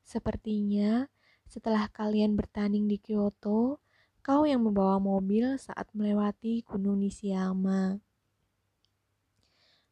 Sepertinya 0.00 1.06
setelah 1.44 1.92
kalian 1.92 2.34
bertanding 2.40 2.88
di 2.88 2.96
Kyoto, 2.96 3.84
kau 4.24 4.42
yang 4.48 4.64
membawa 4.64 4.96
mobil 4.96 5.60
saat 5.60 5.92
melewati 5.92 6.64
Gunung 6.64 7.04
Nishiyama. 7.04 8.00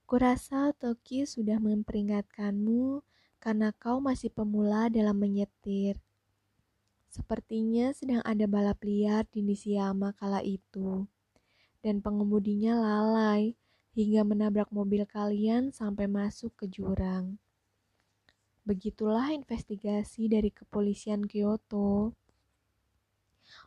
Kurasa 0.07 0.71
Toki 0.79 1.27
sudah 1.27 1.59
memperingatkanmu 1.59 3.03
karena 3.43 3.75
kau 3.75 3.99
masih 3.99 4.31
pemula 4.31 4.87
dalam 4.87 5.19
menyetir. 5.19 5.99
Sepertinya 7.11 7.91
sedang 7.91 8.23
ada 8.23 8.47
balap 8.47 8.87
liar 8.87 9.27
di 9.35 9.43
Nishiyama 9.43 10.15
kala 10.15 10.47
itu, 10.47 11.11
dan 11.83 11.99
pengemudinya 11.99 12.79
lalai 12.79 13.59
hingga 13.99 14.23
menabrak 14.23 14.71
mobil 14.71 15.03
kalian 15.11 15.75
sampai 15.75 16.07
masuk 16.07 16.55
ke 16.55 16.71
jurang. 16.71 17.43
Begitulah 18.63 19.35
investigasi 19.35 20.31
dari 20.31 20.55
kepolisian 20.55 21.27
Kyoto. 21.27 22.15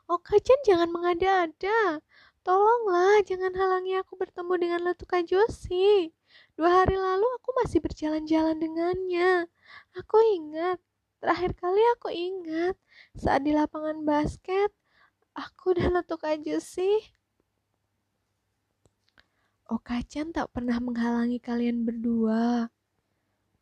Oh, 0.07 0.19
kajian 0.23 0.63
jangan 0.63 0.87
mengada-ada. 0.87 1.99
Tolonglah, 2.47 3.27
jangan 3.27 3.51
halangi 3.59 3.99
aku 3.99 4.15
bertemu 4.15 4.53
dengan 4.55 4.79
Letuka 4.87 5.19
Joshi. 5.19 6.15
Dua 6.59 6.83
hari 6.83 6.99
lalu 6.99 7.23
aku 7.39 7.55
masih 7.63 7.79
berjalan-jalan 7.79 8.59
dengannya. 8.59 9.47
Aku 9.95 10.19
ingat 10.35 10.83
Terakhir 11.19 11.51
kali 11.59 11.83
aku 11.99 12.09
ingat 12.15 12.79
saat 13.11 13.43
di 13.43 13.51
lapangan 13.51 14.07
basket, 14.07 14.71
aku 15.35 15.75
dan 15.75 15.91
letuk 15.91 16.23
aja 16.23 16.63
sih. 16.63 17.11
Okacan 19.67 20.31
tak 20.31 20.47
pernah 20.55 20.79
menghalangi 20.79 21.43
kalian 21.43 21.83
berdua. 21.83 22.71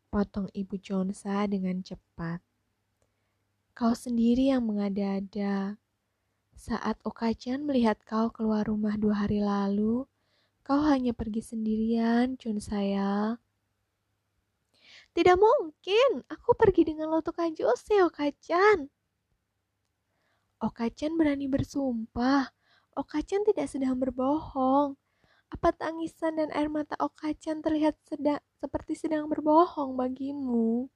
Potong 0.08 0.48
Ibu 0.54 0.78
Chonsa 0.78 1.50
dengan 1.50 1.82
cepat. 1.82 2.38
Kau 3.74 3.92
sendiri 3.92 4.54
yang 4.54 4.62
mengada-ada. 4.62 5.82
Saat 6.54 7.02
Okacan 7.02 7.66
melihat 7.66 7.98
kau 8.06 8.30
keluar 8.30 8.70
rumah 8.70 8.94
dua 8.94 9.26
hari 9.26 9.42
lalu, 9.42 10.06
kau 10.68 10.84
hanya 10.84 11.16
pergi 11.16 11.40
sendirian, 11.40 12.36
Chun 12.36 12.60
saya. 12.60 13.40
Tidak 15.16 15.36
mungkin, 15.40 16.28
aku 16.28 16.52
pergi 16.52 16.92
dengan 16.92 17.08
Lotuka 17.08 17.48
Jose, 17.48 17.96
Okacan. 18.04 18.92
Okacan 20.60 21.16
berani 21.16 21.48
bersumpah. 21.48 22.52
Okacan 22.92 23.48
tidak 23.48 23.72
sedang 23.72 23.96
berbohong. 23.96 24.92
Apa 25.48 25.72
tangisan 25.72 26.36
dan 26.36 26.52
air 26.52 26.68
mata 26.68 27.00
Okacan 27.00 27.64
terlihat 27.64 27.96
sedang, 28.04 28.44
seperti 28.60 28.92
sedang 28.92 29.24
berbohong 29.32 29.96
bagimu? 29.96 30.92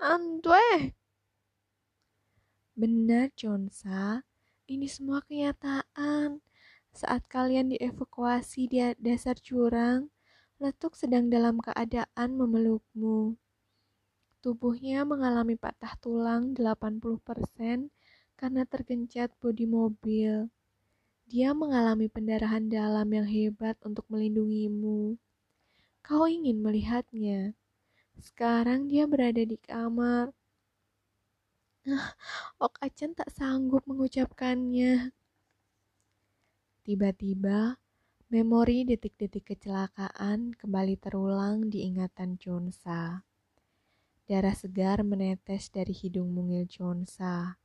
Andwe. 0.00 0.96
Benar, 2.78 3.28
Chonsa. 3.36 4.27
Ini 4.68 4.84
semua 4.84 5.24
kenyataan. 5.24 6.44
Saat 6.92 7.24
kalian 7.32 7.72
dievakuasi 7.72 8.68
di 8.68 8.84
dasar 9.00 9.40
jurang, 9.40 10.12
Letuk 10.60 10.92
sedang 10.92 11.32
dalam 11.32 11.56
keadaan 11.56 12.36
memelukmu. 12.36 13.32
Tubuhnya 14.44 15.08
mengalami 15.08 15.56
patah 15.56 15.96
tulang 15.96 16.52
80% 16.52 17.88
karena 18.36 18.68
tergencet 18.68 19.32
bodi 19.40 19.64
mobil. 19.64 20.52
Dia 21.24 21.56
mengalami 21.56 22.12
pendarahan 22.12 22.68
dalam 22.68 23.08
yang 23.08 23.24
hebat 23.24 23.80
untuk 23.80 24.04
melindungimu. 24.12 25.16
Kau 26.04 26.28
ingin 26.28 26.60
melihatnya. 26.60 27.56
Sekarang 28.20 28.84
dia 28.84 29.08
berada 29.08 29.40
di 29.40 29.56
kamar. 29.56 30.36
Ok 32.64 32.74
Achen 32.84 33.16
tak 33.16 33.32
sanggup 33.32 33.84
mengucapkannya. 33.88 35.12
Tiba-tiba, 36.84 37.76
memori 38.32 38.84
detik-detik 38.84 39.52
kecelakaan 39.52 40.56
kembali 40.56 40.96
terulang 41.00 41.68
di 41.68 41.84
ingatan 41.84 42.36
Chonsa. 42.40 43.24
Darah 44.28 44.56
segar 44.56 45.00
menetes 45.04 45.72
dari 45.72 45.92
hidung 45.96 46.32
mungil 46.32 46.68
Chonsa. 46.68 47.56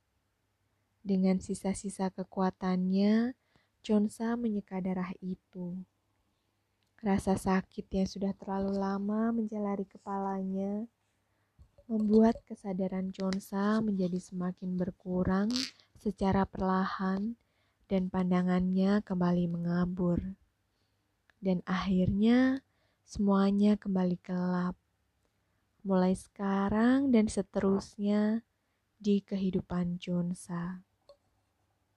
Dengan 1.03 1.43
sisa-sisa 1.43 2.07
kekuatannya, 2.11 3.35
Chonsa 3.83 4.39
menyeka 4.39 4.79
darah 4.79 5.11
itu. 5.19 5.83
Rasa 7.03 7.35
sakit 7.35 7.91
yang 7.91 8.07
sudah 8.07 8.31
terlalu 8.39 8.79
lama 8.79 9.35
menjalari 9.35 9.83
kepalanya 9.83 10.87
membuat 11.87 12.39
kesadaran 12.47 13.11
Chonsa 13.11 13.83
menjadi 13.83 14.15
semakin 14.15 14.79
berkurang 14.79 15.51
secara 15.99 16.47
perlahan 16.47 17.35
dan 17.91 18.07
pandangannya 18.07 19.03
kembali 19.03 19.45
mengabur. 19.51 20.19
Dan 21.43 21.59
akhirnya 21.67 22.63
semuanya 23.03 23.75
kembali 23.75 24.15
gelap. 24.23 24.79
Mulai 25.83 26.15
sekarang 26.15 27.11
dan 27.11 27.27
seterusnya 27.27 28.47
di 28.95 29.19
kehidupan 29.19 29.99
Chonsa. 29.99 30.92